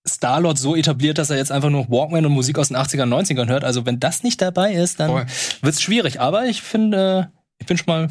Star-Lord 0.06 0.58
so 0.58 0.74
etabliert, 0.74 1.18
dass 1.18 1.30
er 1.30 1.36
jetzt 1.36 1.52
einfach 1.52 1.70
nur 1.70 1.88
Walkman 1.90 2.24
und 2.26 2.32
Musik 2.32 2.58
aus 2.58 2.68
den 2.68 2.76
80ern, 2.76 3.08
90ern 3.08 3.48
hört. 3.48 3.64
Also 3.64 3.84
wenn 3.84 4.00
das 4.00 4.22
nicht 4.22 4.40
dabei 4.40 4.72
ist, 4.72 5.00
dann 5.00 5.10
Voll. 5.10 5.26
wird's 5.62 5.82
schwierig. 5.82 6.20
Aber 6.20 6.46
ich 6.46 6.62
finde, 6.62 7.30
ich 7.58 7.66
bin 7.66 7.76
schon 7.76 7.86
mal 7.86 8.08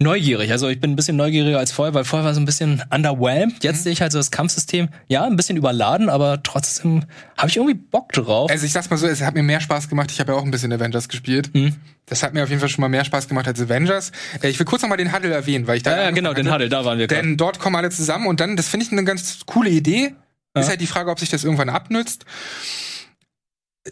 neugierig. 0.00 0.50
Also 0.50 0.68
ich 0.68 0.80
bin 0.80 0.92
ein 0.92 0.96
bisschen 0.96 1.16
neugieriger 1.16 1.58
als 1.58 1.72
vorher, 1.72 1.94
weil 1.94 2.04
vorher 2.04 2.24
war 2.26 2.34
so 2.34 2.40
ein 2.40 2.44
bisschen 2.44 2.82
underwhelmed. 2.90 3.62
Jetzt 3.62 3.84
sehe 3.84 3.92
ich 3.92 4.00
halt 4.00 4.12
so 4.12 4.18
das 4.18 4.30
Kampfsystem, 4.30 4.88
ja, 5.08 5.24
ein 5.24 5.36
bisschen 5.36 5.56
überladen, 5.56 6.08
aber 6.08 6.42
trotzdem 6.42 7.04
habe 7.36 7.48
ich 7.48 7.56
irgendwie 7.56 7.74
Bock 7.74 8.12
drauf. 8.12 8.50
Also 8.50 8.66
ich 8.66 8.72
sag's 8.72 8.90
mal 8.90 8.96
so, 8.96 9.06
es 9.06 9.22
hat 9.22 9.34
mir 9.34 9.42
mehr 9.42 9.60
Spaß 9.60 9.88
gemacht. 9.88 10.10
Ich 10.10 10.20
habe 10.20 10.32
ja 10.32 10.38
auch 10.38 10.44
ein 10.44 10.50
bisschen 10.50 10.72
Avengers 10.72 11.08
gespielt. 11.08 11.54
Mhm. 11.54 11.76
Das 12.06 12.22
hat 12.22 12.34
mir 12.34 12.42
auf 12.42 12.48
jeden 12.48 12.60
Fall 12.60 12.68
schon 12.68 12.82
mal 12.82 12.88
mehr 12.88 13.04
Spaß 13.04 13.28
gemacht 13.28 13.46
als 13.46 13.60
Avengers. 13.60 14.10
Äh, 14.42 14.48
Ich 14.48 14.58
will 14.58 14.66
kurz 14.66 14.82
noch 14.82 14.88
mal 14.88 14.96
den 14.96 15.14
Huddle 15.14 15.32
erwähnen, 15.32 15.66
weil 15.66 15.76
ich 15.76 15.82
da 15.82 15.96
ja, 15.96 16.02
ja, 16.04 16.10
genau, 16.10 16.34
den. 16.34 16.52
Huddle, 16.52 16.68
da 16.68 16.84
waren 16.84 16.98
wir 16.98 17.06
gerade. 17.06 17.22
Denn 17.22 17.36
dort 17.36 17.58
kommen 17.60 17.76
alle 17.76 17.90
zusammen 17.90 18.26
und 18.26 18.40
dann, 18.40 18.56
das 18.56 18.68
finde 18.68 18.86
ich 18.86 18.92
eine 18.92 19.04
ganz 19.04 19.40
coole 19.46 19.70
Idee. 19.70 20.14
Ist 20.54 20.68
halt 20.68 20.82
die 20.82 20.86
Frage, 20.86 21.10
ob 21.10 21.18
sich 21.18 21.30
das 21.30 21.44
irgendwann 21.44 21.70
abnützt. 21.70 22.26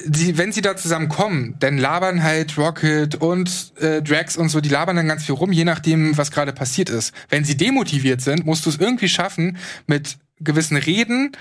Die, 0.04 0.38
wenn 0.38 0.52
sie 0.52 0.60
da 0.60 0.76
zusammenkommen, 0.76 1.56
dann 1.58 1.76
labern 1.76 2.22
halt 2.22 2.56
Rocket 2.56 3.16
und 3.16 3.72
äh, 3.80 4.00
Drax 4.00 4.36
und 4.36 4.48
so, 4.48 4.60
die 4.60 4.68
labern 4.68 4.94
dann 4.94 5.08
ganz 5.08 5.24
viel 5.24 5.34
rum, 5.34 5.50
je 5.50 5.64
nachdem, 5.64 6.16
was 6.16 6.30
gerade 6.30 6.52
passiert 6.52 6.90
ist. 6.90 7.12
Wenn 7.28 7.44
sie 7.44 7.56
demotiviert 7.56 8.20
sind, 8.20 8.46
musst 8.46 8.66
du 8.66 8.70
es 8.70 8.78
irgendwie 8.78 9.08
schaffen, 9.08 9.58
mit 9.88 10.18
gewissen 10.38 10.76
Reden 10.76 11.32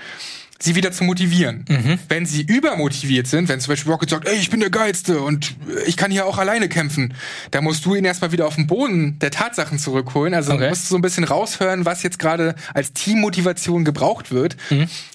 sie 0.62 0.74
wieder 0.74 0.92
zu 0.92 1.04
motivieren. 1.04 1.64
Wenn 2.08 2.26
sie 2.26 2.42
übermotiviert 2.42 3.26
sind, 3.26 3.48
wenn 3.48 3.60
zum 3.60 3.72
Beispiel 3.72 3.90
Rocket 3.92 4.10
sagt, 4.10 4.28
ey, 4.28 4.36
ich 4.36 4.50
bin 4.50 4.60
der 4.60 4.68
Geilste 4.70 5.20
und 5.22 5.54
ich 5.86 5.96
kann 5.96 6.10
hier 6.10 6.26
auch 6.26 6.36
alleine 6.38 6.68
kämpfen, 6.68 7.14
dann 7.50 7.64
musst 7.64 7.84
du 7.86 7.94
ihn 7.94 8.04
erstmal 8.04 8.30
wieder 8.32 8.46
auf 8.46 8.56
den 8.56 8.66
Boden 8.66 9.18
der 9.20 9.30
Tatsachen 9.30 9.78
zurückholen. 9.78 10.34
Also 10.34 10.52
Okay. 10.52 10.68
musst 10.68 10.84
du 10.84 10.88
so 10.88 10.96
ein 10.96 11.02
bisschen 11.02 11.24
raushören, 11.24 11.86
was 11.86 12.02
jetzt 12.02 12.18
gerade 12.18 12.54
als 12.74 12.92
Teammotivation 12.92 13.84
gebraucht 13.84 14.30
wird. 14.32 14.56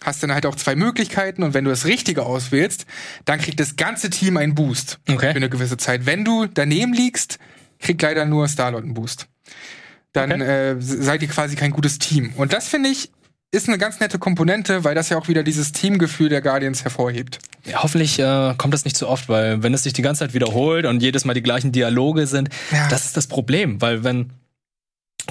Hast 0.04 0.24
dann 0.24 0.34
halt 0.34 0.46
auch 0.48 0.56
zwei 0.56 0.76
Möglichkeiten 0.76 1.44
und 1.44 1.54
wenn 1.54 1.64
du 1.66 1.70
das 1.70 1.86
Richtige 1.86 2.24
auswählst, 2.24 2.86
dann 3.26 3.40
kriegt 3.40 3.60
das 3.60 3.76
ganze 3.76 4.10
Team 4.10 4.38
einen 4.38 4.56
Boost 4.56 5.00
Okay. 5.08 5.32
für 5.32 5.36
eine 5.38 5.50
gewisse 5.50 5.78
Zeit. 5.78 6.06
Wenn 6.08 6.26
du 6.26 6.48
daneben 6.48 6.94
liegst, 6.94 7.38
kriegt 7.80 8.02
leider 8.02 8.26
nur 8.26 8.48
Star-Lord 8.48 8.84
einen 8.84 8.94
Boost. 8.96 9.28
Dann 10.14 10.42
äh, 10.42 10.76
seid 10.80 11.22
ihr 11.22 11.28
quasi 11.28 11.56
kein 11.56 11.72
gutes 11.72 12.00
Team. 12.00 12.32
Und 12.36 12.54
das 12.54 12.68
finde 12.70 12.90
ich 12.90 13.12
ist 13.52 13.68
eine 13.70 13.78
ganz 13.78 14.00
nette 14.00 14.20
Komponente, 14.20 14.84
weil 14.84 14.96
das 14.96 15.10
ja 15.10 15.18
auch 15.18 15.28
wieder 15.28 15.44
dieses 15.44 15.72
Teamgefühl 15.72 16.30
der 16.30 16.42
Guardians 16.42 16.84
hervorhebt. 16.84 17.40
Ja, 17.66 17.84
hoffentlich 17.84 18.20
äh, 18.20 18.54
kommt 18.58 18.74
das 18.74 18.84
nicht 18.86 18.98
zu 18.98 19.08
oft, 19.08 19.30
weil 19.30 19.64
wenn 19.64 19.74
es 19.74 19.84
sich 19.84 19.94
die 19.94 20.02
ganze 20.02 20.20
Zeit 20.20 20.34
wiederholt 20.34 20.86
und 20.86 21.02
jedes 21.02 21.26
Mal 21.26 21.34
die 21.34 21.42
gleichen 21.44 21.72
Dialoge 21.72 22.28
sind, 22.28 22.50
Ja. 22.72 22.88
das 22.90 23.06
ist 23.06 23.16
das 23.18 23.28
Problem, 23.28 23.82
weil 23.82 24.04
wenn 24.04 24.32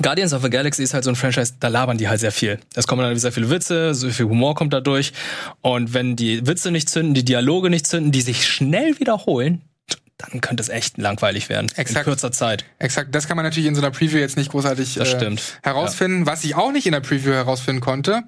Guardians 0.02 0.32
of 0.32 0.42
the 0.42 0.50
Galaxy 0.50 0.82
ist 0.82 0.92
halt 0.94 1.04
so 1.04 1.10
ein 1.10 1.16
Franchise, 1.16 1.54
da 1.60 1.68
labern 1.68 1.98
die 1.98 2.08
halt 2.08 2.18
sehr 2.18 2.32
viel. 2.32 2.58
Es 2.74 2.86
kommen 2.88 3.02
dann 3.02 3.16
sehr 3.16 3.30
viele 3.30 3.50
Witze, 3.50 3.94
so 3.94 4.08
viel 4.10 4.26
Humor 4.26 4.54
kommt 4.56 4.72
da 4.72 4.80
durch. 4.80 5.12
Und 5.60 5.94
wenn 5.94 6.16
die 6.16 6.44
Witze 6.46 6.72
nicht 6.72 6.88
zünden, 6.88 7.14
die 7.14 7.24
Dialoge 7.24 7.70
nicht 7.70 7.86
zünden, 7.86 8.10
die 8.10 8.20
sich 8.22 8.48
schnell 8.48 8.98
wiederholen, 8.98 9.62
dann 10.30 10.40
könnte 10.40 10.62
es 10.62 10.68
echt 10.68 10.98
langweilig 10.98 11.48
werden. 11.48 11.66
Exakt. 11.76 12.06
In 12.06 12.12
kurzer 12.12 12.32
Zeit. 12.32 12.64
Exakt, 12.78 13.14
das 13.14 13.26
kann 13.28 13.36
man 13.36 13.44
natürlich 13.44 13.66
in 13.68 13.74
so 13.74 13.80
einer 13.82 13.90
Preview 13.90 14.18
jetzt 14.18 14.36
nicht 14.36 14.50
großartig 14.50 14.94
Das 14.94 15.14
äh, 15.14 15.36
herausfinden. 15.62 16.26
Was 16.26 16.44
ich 16.44 16.54
auch 16.54 16.72
nicht 16.72 16.86
in 16.86 16.92
der 16.92 17.00
Preview 17.00 17.32
herausfinden 17.32 17.80
konnte, 17.80 18.22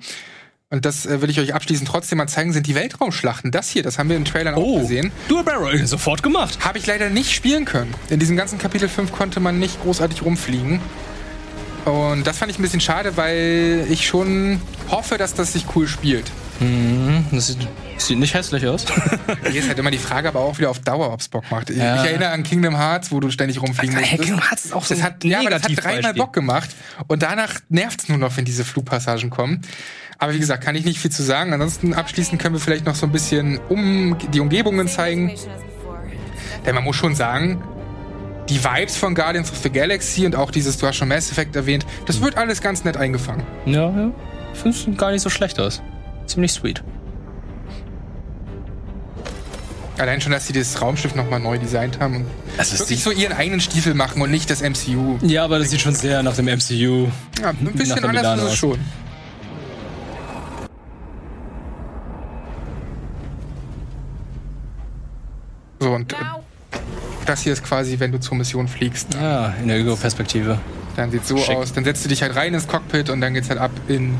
und 0.69 0.85
das 0.85 1.07
äh, 1.07 1.23
will 1.23 1.31
ich 1.31 1.39
euch 1.39 1.55
abschließend 1.55 1.89
trotzdem 1.89 2.19
mal 2.19 2.27
zeigen, 2.27 2.53
sind 2.53 2.67
die 2.67 2.75
Weltraumschlachten. 2.75 3.53
Das 3.53 3.69
hier, 3.69 3.83
das 3.85 3.99
haben 3.99 4.09
wir 4.09 4.17
in 4.17 4.25
Trailern 4.25 4.55
Oh. 4.57 4.77
auch 4.77 4.81
gesehen. 4.81 5.13
Dual 5.29 5.45
Barrel, 5.45 5.87
sofort 5.87 6.23
gemacht. 6.25 6.59
Habe 6.65 6.79
ich 6.79 6.87
leider 6.87 7.09
nicht 7.09 7.31
spielen 7.33 7.65
können. 7.65 7.95
In 8.11 8.19
diesem 8.19 8.37
ganzen 8.37 8.59
Kapitel 8.59 8.89
5 8.89 9.13
konnte 9.13 9.39
man 9.39 9.59
nicht 9.61 9.81
großartig 9.83 10.23
rumfliegen. 10.23 10.81
Und 11.85 12.27
das 12.27 12.39
fand 12.39 12.51
ich 12.51 12.59
ein 12.59 12.63
bisschen 12.63 12.81
schade, 12.81 13.17
weil 13.17 13.87
ich 13.89 14.07
schon 14.09 14.61
hoffe, 14.91 15.19
dass 15.19 15.35
das 15.35 15.53
sich 15.53 15.67
cool 15.77 15.87
spielt. 15.87 16.25
Das 17.31 17.49
sieht, 17.49 17.69
sieht 17.99 18.19
nicht 18.19 18.33
hässlich 18.35 18.67
aus. 18.67 18.87
Hier 19.51 19.61
ist 19.61 19.69
halt 19.69 19.79
immer 19.79 19.91
die 19.91 19.99
Frage, 19.99 20.29
aber 20.29 20.41
auch 20.41 20.59
wieder 20.59 20.71
auf 20.71 20.79
Dauer, 20.81 21.13
ob's 21.13 21.29
Bock 21.29 21.45
macht. 21.51 21.69
Ich, 21.71 21.77
Ja. 21.77 22.03
erinnere 22.05 22.31
an 22.31 22.43
Kingdom 22.43 22.77
Hearts, 22.77 23.13
wo 23.13 23.21
du 23.21 23.31
ständig 23.31 23.61
rumfliegen 23.61 23.95
Hey, 23.97 24.03
musstest. 24.03 24.23
Kingdom 24.23 24.49
Hearts 24.49 24.65
ist 24.65 24.73
auch 24.73 24.85
so 24.85 24.95
das 24.95 25.03
hat, 25.03 25.23
ja, 25.25 25.41
aber 25.41 25.51
das 25.51 25.63
hat 25.65 25.71
dreimal 25.71 25.83
Negativbeispiel. 25.97 26.23
Bock 26.23 26.33
gemacht. 26.33 26.71
Und 27.09 27.23
danach 27.23 27.55
nervt's 27.69 28.09
nur 28.09 28.17
noch, 28.19 28.37
wenn 28.37 28.45
diese 28.47 28.65
Flugpassagen 28.65 29.29
kommen. 29.31 29.61
Aber 30.19 30.33
wie 30.33 30.39
gesagt, 30.39 30.65
kann 30.65 30.75
ich 30.77 30.85
nicht 30.87 30.99
viel 30.99 31.11
zu 31.11 31.23
sagen. 31.23 31.53
Ansonsten 31.53 31.93
abschließend 31.93 32.41
können 32.41 32.55
wir 32.55 32.61
vielleicht 32.61 32.87
noch 32.87 32.95
so 32.95 33.05
ein 33.05 33.13
bisschen 33.13 33.59
um 33.69 34.17
die 34.33 34.41
Umgebungen 34.41 34.89
zeigen. 34.89 35.33
Denn 36.65 36.75
man 36.75 36.85
muss 36.85 36.97
schon 36.97 37.15
sagen, 37.15 37.63
die 38.49 38.63
Vibes 38.65 38.97
von 38.97 39.15
Guardians 39.15 39.51
of 39.53 39.59
the 39.59 39.69
Galaxy 39.71 40.25
und 40.25 40.35
auch 40.37 40.51
dieses, 40.51 40.79
du 40.79 40.87
hast 40.87 40.97
schon 40.97 41.09
Mass 41.09 41.31
Effect 41.31 41.55
erwähnt, 41.55 41.85
das 42.07 42.21
wird 42.23 42.39
alles 42.39 42.63
ganz 42.63 42.85
nett 42.85 42.97
eingefangen. 42.97 43.43
ja, 43.67 43.91
ja. 43.91 44.11
Ich 44.55 44.63
finde 44.63 44.79
es 44.93 44.97
gar 44.99 45.11
nicht 45.11 45.21
so 45.21 45.29
schlecht 45.29 45.61
aus. 45.61 45.83
Ziemlich 46.27 46.53
sweet. 46.53 46.83
Allein 49.99 50.21
schon, 50.21 50.33
dass 50.33 50.47
sie 50.47 50.53
das 50.53 50.83
Raumschiff 50.83 51.15
nochmal 51.15 51.41
neu 51.41 51.57
designt 51.57 52.01
haben 52.01 52.17
und 52.17 52.27
Also 52.59 52.79
wirklich 52.79 53.03
so 53.03 53.11
ihren 53.11 53.33
eigenen 53.33 53.61
Stiefel 53.61 53.95
machen 53.95 54.21
und 54.21 54.31
nicht 54.31 54.51
das 54.51 54.61
MCU. 54.61 55.19
Ja, 55.23 55.45
aber 55.45 55.59
das 55.59 55.71
sieht 55.71 55.81
schon 55.81 55.95
sehr 55.95 56.23
nach 56.23 56.37
dem 56.37 56.47
MCU. 56.47 57.09
Ja, 57.41 57.51
ein 57.51 57.73
bisschen 57.73 57.93
anders 58.05 58.13
Milano 58.13 58.43
ist 58.47 58.53
es 58.53 58.57
schon. 58.57 58.79
So, 65.81 65.91
und 65.93 66.13
äh, 66.13 66.17
das 67.27 67.43
hier 67.43 67.53
ist 67.53 67.65
quasi, 67.65 67.99
wenn 67.99 68.13
du 68.13 68.21
zur 68.21 68.37
Mission 68.37 68.69
fliegst. 68.69 69.15
Ja, 69.15 69.55
in 69.61 69.69
der 69.69 69.79
Ego-Perspektive. 69.79 70.59
Dann 70.97 71.11
sieht 71.11 71.27
so 71.27 71.37
Schick. 71.37 71.57
aus. 71.57 71.73
Dann 71.73 71.85
setzt 71.85 72.05
du 72.05 72.09
dich 72.09 72.23
halt 72.23 72.35
rein 72.37 72.55
ins 72.55 72.67
Cockpit 72.67 73.11
und 73.11 73.21
dann 73.21 73.35
geht's 73.35 73.51
halt 73.51 73.61
ab 73.61 73.71
in 73.89 74.15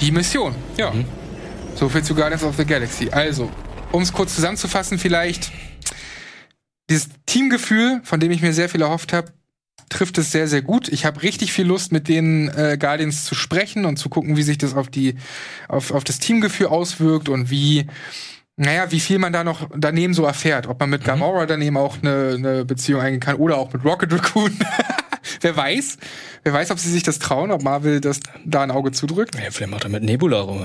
die 0.00 0.10
Mission. 0.10 0.54
Ja. 0.76 0.90
Mhm. 0.90 1.04
So 1.76 1.90
viel 1.90 2.02
zu 2.02 2.14
Guardians 2.14 2.42
of 2.42 2.56
the 2.56 2.64
Galaxy. 2.64 3.10
Also, 3.10 3.50
um 3.92 4.00
es 4.00 4.10
kurz 4.10 4.34
zusammenzufassen, 4.34 4.98
vielleicht 4.98 5.52
dieses 6.88 7.10
Teamgefühl, 7.26 8.00
von 8.02 8.18
dem 8.18 8.30
ich 8.30 8.40
mir 8.40 8.54
sehr 8.54 8.70
viel 8.70 8.80
erhofft 8.80 9.12
habe, 9.12 9.30
trifft 9.90 10.16
es 10.16 10.32
sehr, 10.32 10.48
sehr 10.48 10.62
gut. 10.62 10.88
Ich 10.88 11.04
habe 11.04 11.22
richtig 11.22 11.52
viel 11.52 11.66
Lust, 11.66 11.92
mit 11.92 12.08
den 12.08 12.48
äh, 12.48 12.78
Guardians 12.80 13.24
zu 13.24 13.34
sprechen 13.34 13.84
und 13.84 13.98
zu 13.98 14.08
gucken, 14.08 14.38
wie 14.38 14.42
sich 14.42 14.56
das 14.56 14.74
auf 14.74 14.88
die, 14.88 15.16
auf, 15.68 15.90
auf 15.90 16.02
das 16.02 16.18
Teamgefühl 16.18 16.68
auswirkt 16.68 17.28
und 17.28 17.50
wie, 17.50 17.86
naja, 18.56 18.90
wie 18.90 19.00
viel 19.00 19.18
man 19.18 19.34
da 19.34 19.44
noch 19.44 19.68
daneben 19.76 20.14
so 20.14 20.24
erfährt. 20.24 20.66
Ob 20.68 20.80
man 20.80 20.88
mit 20.88 21.04
Gamora 21.04 21.44
daneben 21.44 21.76
auch 21.76 21.98
eine, 22.00 22.36
eine 22.36 22.64
Beziehung 22.64 23.02
eingehen 23.02 23.20
kann 23.20 23.36
oder 23.36 23.58
auch 23.58 23.70
mit 23.70 23.84
Rocket 23.84 24.10
Raccoon. 24.14 24.58
Wer 25.42 25.56
weiß. 25.56 25.98
Wer 26.46 26.52
weiß, 26.52 26.70
ob 26.70 26.78
sie 26.78 26.92
sich 26.92 27.02
das 27.02 27.18
trauen, 27.18 27.50
ob 27.50 27.64
Marvel 27.64 28.00
das 28.00 28.20
da 28.44 28.62
ein 28.62 28.70
Auge 28.70 28.92
zudrückt. 28.92 29.34
Ja, 29.34 29.50
vielleicht 29.50 29.68
macht 29.72 29.82
er 29.82 29.90
mit 29.90 30.04
Nebula 30.04 30.38
rum. 30.38 30.60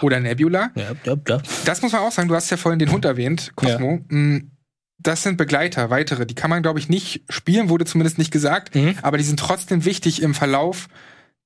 Oder 0.00 0.20
Nebula. 0.20 0.70
Ja, 0.76 0.92
ja, 1.02 1.16
ja. 1.26 1.42
Das 1.64 1.82
muss 1.82 1.90
man 1.90 2.02
auch 2.02 2.12
sagen, 2.12 2.28
du 2.28 2.36
hast 2.36 2.48
ja 2.50 2.56
vorhin 2.56 2.78
den 2.78 2.92
Hund 2.92 3.04
erwähnt, 3.04 3.50
Cosmo. 3.56 3.98
Mm, 4.08 4.52
Das 5.00 5.24
sind 5.24 5.36
Begleiter, 5.36 5.90
weitere. 5.90 6.24
Die 6.24 6.36
kann 6.36 6.50
man, 6.50 6.62
glaube 6.62 6.78
ich, 6.78 6.88
nicht 6.88 7.22
spielen, 7.28 7.68
wurde 7.68 7.84
zumindest 7.84 8.18
nicht 8.18 8.30
gesagt, 8.30 8.76
Mhm. 8.76 8.94
aber 9.02 9.18
die 9.18 9.24
sind 9.24 9.40
trotzdem 9.40 9.84
wichtig 9.84 10.22
im 10.22 10.34
Verlauf 10.34 10.86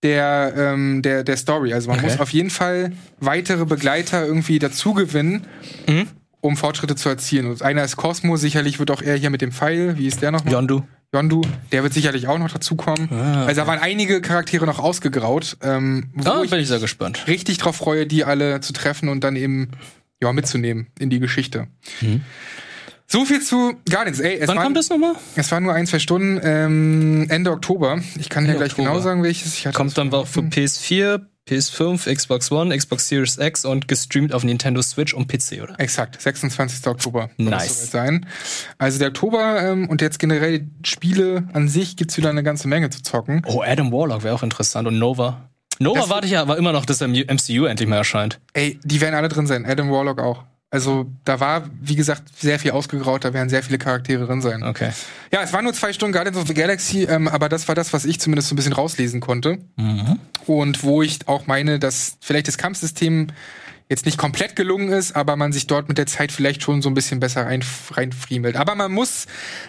der, 0.03 0.53
ähm, 0.57 1.01
der, 1.01 1.25
der 1.25 1.37
Story. 1.39 1.73
Also 1.73 1.89
man 1.89 1.99
Okay. 1.99 2.09
muss 2.11 2.21
auf 2.21 2.31
jeden 2.31 2.51
Fall 2.51 2.93
weitere 3.21 3.65
Begleiter 3.65 4.27
irgendwie 4.27 4.59
dazu 4.59 4.93
gewinnen, 4.95 5.47
Mhm. 5.89 6.09
um 6.43 6.57
Fortschritte 6.59 6.95
zu 6.97 7.09
erzielen. 7.09 7.47
Und 7.47 7.63
einer 7.63 7.85
ist 7.85 7.97
Cosmo, 7.97 8.37
sicherlich 8.37 8.79
wird 8.79 8.91
auch 8.91 9.01
er 9.01 9.17
hier 9.17 9.31
mit 9.31 9.41
dem 9.41 9.53
Pfeil, 9.53 9.97
wie 9.97 10.07
ist 10.09 10.21
der 10.21 10.31
nochmal? 10.31 10.53
Yondu. 10.53 10.83
Yondu, 11.15 11.43
der 11.73 11.83
wird 11.83 11.93
sicherlich 11.93 12.27
auch 12.27 12.39
noch 12.39 12.51
dazukommen. 12.51 13.09
Ah, 13.13 13.45
Also 13.45 13.61
da 13.61 13.67
waren 13.67 13.79
einige 13.79 14.23
Charaktere 14.23 14.65
noch 14.65 14.79
ausgegraut, 14.79 15.59
ähm, 15.63 16.11
wo 16.15 16.23
Da 16.25 16.43
ich 16.43 16.51
bin 16.51 16.59
ich 16.61 16.69
sehr 16.69 16.79
gespannt. 16.81 17.27
richtig 17.27 17.59
drauf 17.59 17.77
freue, 17.77 18.07
die 18.07 18.25
alle 18.25 18.61
zu 18.61 18.73
treffen 18.73 19.11
und 19.11 19.23
dann 19.23 19.37
eben 19.37 19.73
ja, 20.23 20.33
mitzunehmen 20.33 20.87
in 20.99 21.11
die 21.11 21.19
Geschichte. 21.21 21.67
So 23.13 23.27
viel 23.27 23.43
zu 23.43 23.75
Guardians. 23.91 24.21
Ey, 24.21 24.39
es 24.39 24.49
Wann 24.49 24.57
waren, 24.57 24.65
kommt 24.65 24.77
das 24.79 24.89
nochmal? 24.89 25.13
Es 25.37 25.53
waren 25.53 25.65
nur 25.65 25.75
ein, 25.75 25.87
zwei 25.87 25.99
Stunden. 25.99 26.41
Ähm, 26.43 27.27
Ende 27.29 27.51
Oktober. 27.51 28.01
Ich 28.19 28.31
kann 28.31 28.45
dir 28.45 28.53
Ende 28.53 28.61
gleich 28.61 28.71
Oktober. 28.73 28.89
genau 28.89 29.01
sagen, 29.03 29.23
welches. 29.23 29.53
Ich 29.53 29.67
hatte 29.67 29.77
Kommt 29.77 29.99
dann 29.99 30.11
auch 30.15 30.27
für 30.27 30.41
vergessen. 30.41 30.83
PS4, 30.83 31.21
PS5, 31.47 32.15
Xbox 32.15 32.51
One, 32.51 32.75
Xbox 32.75 33.09
Series 33.09 33.37
X 33.37 33.67
und 33.67 33.87
gestreamt 33.87 34.33
auf 34.33 34.45
Nintendo 34.45 34.81
Switch 34.81 35.13
und 35.13 35.29
PC, 35.29 35.63
oder? 35.63 35.79
Exakt, 35.79 36.23
26. 36.23 36.87
Oktober 36.87 37.29
Nice. 37.37 37.83
es 37.83 37.91
sein. 37.91 38.25
Also 38.79 38.99
der 38.99 39.09
Oktober 39.09 39.61
ähm, 39.61 39.91
und 39.91 40.01
jetzt 40.01 40.19
generell 40.19 40.71
Spiele 40.83 41.47
an 41.53 41.69
sich 41.69 41.97
gibt's 41.99 42.17
wieder 42.17 42.31
eine 42.31 42.43
ganze 42.43 42.67
Menge 42.67 42.89
zu 42.89 43.03
zocken. 43.03 43.43
Oh, 43.45 43.61
Adam 43.63 43.93
Warlock 43.93 44.23
wäre 44.25 44.35
auch 44.35 44.43
interessant 44.43 44.89
und 44.89 44.99
Nova. 44.99 45.51
Nova 45.79 46.01
Das- 46.01 46.09
warte 46.09 46.27
ich 46.29 46.33
ja 46.33 46.41
aber 46.41 46.57
immer 46.57 46.73
noch, 46.73 46.87
dass 46.87 46.97
der 46.97 47.09
MCU 47.09 47.67
endlich 47.67 47.91
mal 47.91 47.97
erscheint. 47.97 48.41
Ey, 48.55 48.81
die 48.85 49.03
werden 49.03 49.17
alle 49.17 49.29
drin 49.29 49.47
sein. 49.47 49.67
Adam 49.67 49.91
Warlock 49.91 50.19
auch. 50.19 50.45
Also 50.73 51.05
da 51.27 51.39
war, 51.39 51.69
wie 51.83 51.97
gesagt, 51.97 52.23
sehr 52.41 52.59
viel 52.59 52.71
ausgegraut, 52.71 53.25
da 53.27 53.35
werden 53.35 53.51
sehr 53.51 53.63
viele 53.63 53.77
Charaktere 53.77 54.25
drin 54.27 54.41
sein. 54.41 54.63
Okay. 54.63 54.91
Ja, 55.31 55.43
es 55.43 55.53
waren 55.53 55.65
nur 55.65 55.75
zwei 55.75 55.93
Stunden 55.93 56.15
Guardians 56.15 56.39
of 56.39 56.47
the 56.49 56.55
Galaxy, 56.55 57.05
ähm, 57.05 57.29
aber 57.29 57.51
das 57.51 57.69
war 57.69 57.75
das, 57.75 57.93
was 57.93 58.07
ich 58.07 58.19
zumindest 58.19 58.49
so 58.49 58.55
ein 58.55 58.57
bisschen 58.57 58.73
rauslesen 58.73 59.21
konnte. 59.21 59.59
Und 60.47 60.83
wo 60.83 61.03
ich 61.03 61.29
auch 61.29 61.47
meine, 61.47 61.79
dass 61.79 62.17
vielleicht 62.21 62.49
das 62.49 62.57
Kampfsystem 62.57 63.27
jetzt 63.91 64.07
nicht 64.07 64.17
komplett 64.17 64.57
gelungen 64.57 64.89
ist, 64.91 65.15
aber 65.15 65.37
man 65.37 65.53
sich 65.53 65.67
dort 65.67 65.89
mit 65.89 65.99
der 65.99 66.07
Zeit 66.07 66.33
vielleicht 66.33 66.63
schon 66.63 66.81
so 66.81 66.89
ein 66.89 66.95
bisschen 66.95 67.21
besser 67.21 67.45
rein, 67.45 67.63
reinfriemelt. 67.91 68.57
Aber 68.57 68.75
man 68.75 68.91
muss 68.93 69.27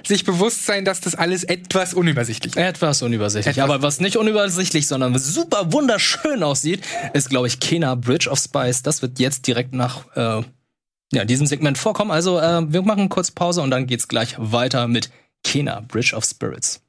sich 0.08 0.24
bewusst 0.24 0.66
sein, 0.66 0.86
dass 0.86 1.02
das 1.02 1.16
alles 1.16 1.44
etwas 1.44 1.94
unübersichtlich 1.94 2.56
ist. 2.56 2.62
Etwas 2.62 3.02
unübersichtlich. 3.02 3.58
Etwas- 3.58 3.70
Aber 3.70 3.82
was 3.82 4.00
nicht 4.00 4.16
unübersichtlich, 4.16 4.88
sondern 4.88 5.20
super 5.20 5.74
wunderschön 5.74 6.42
aussieht, 6.44 6.86
ist, 7.14 7.30
glaube 7.30 7.48
ich, 7.48 7.60
Kena 7.60 7.96
Bridge 7.96 8.30
of 8.30 8.40
Spice. 8.40 8.82
Das 8.84 9.02
wird 9.02 9.20
jetzt 9.20 9.46
direkt 9.48 9.74
nach 9.74 10.06
äh, 10.16 10.44
ja, 11.14 11.26
diesem 11.26 11.48
Segment 11.48 11.78
vorkommen. 11.78 12.12
Also 12.12 12.40
äh, 12.40 12.72
wir 12.72 12.82
machen 12.82 13.10
kurz 13.10 13.32
Pause 13.32 13.62
und 13.62 13.72
dann 13.72 13.88
geht's 13.88 14.08
gleich 14.08 14.36
weiter 14.38 14.88
mit 14.88 15.10
Kena 15.44 15.82
Bridge 15.82 16.16
of 16.16 16.24
Spirits. 16.24 16.82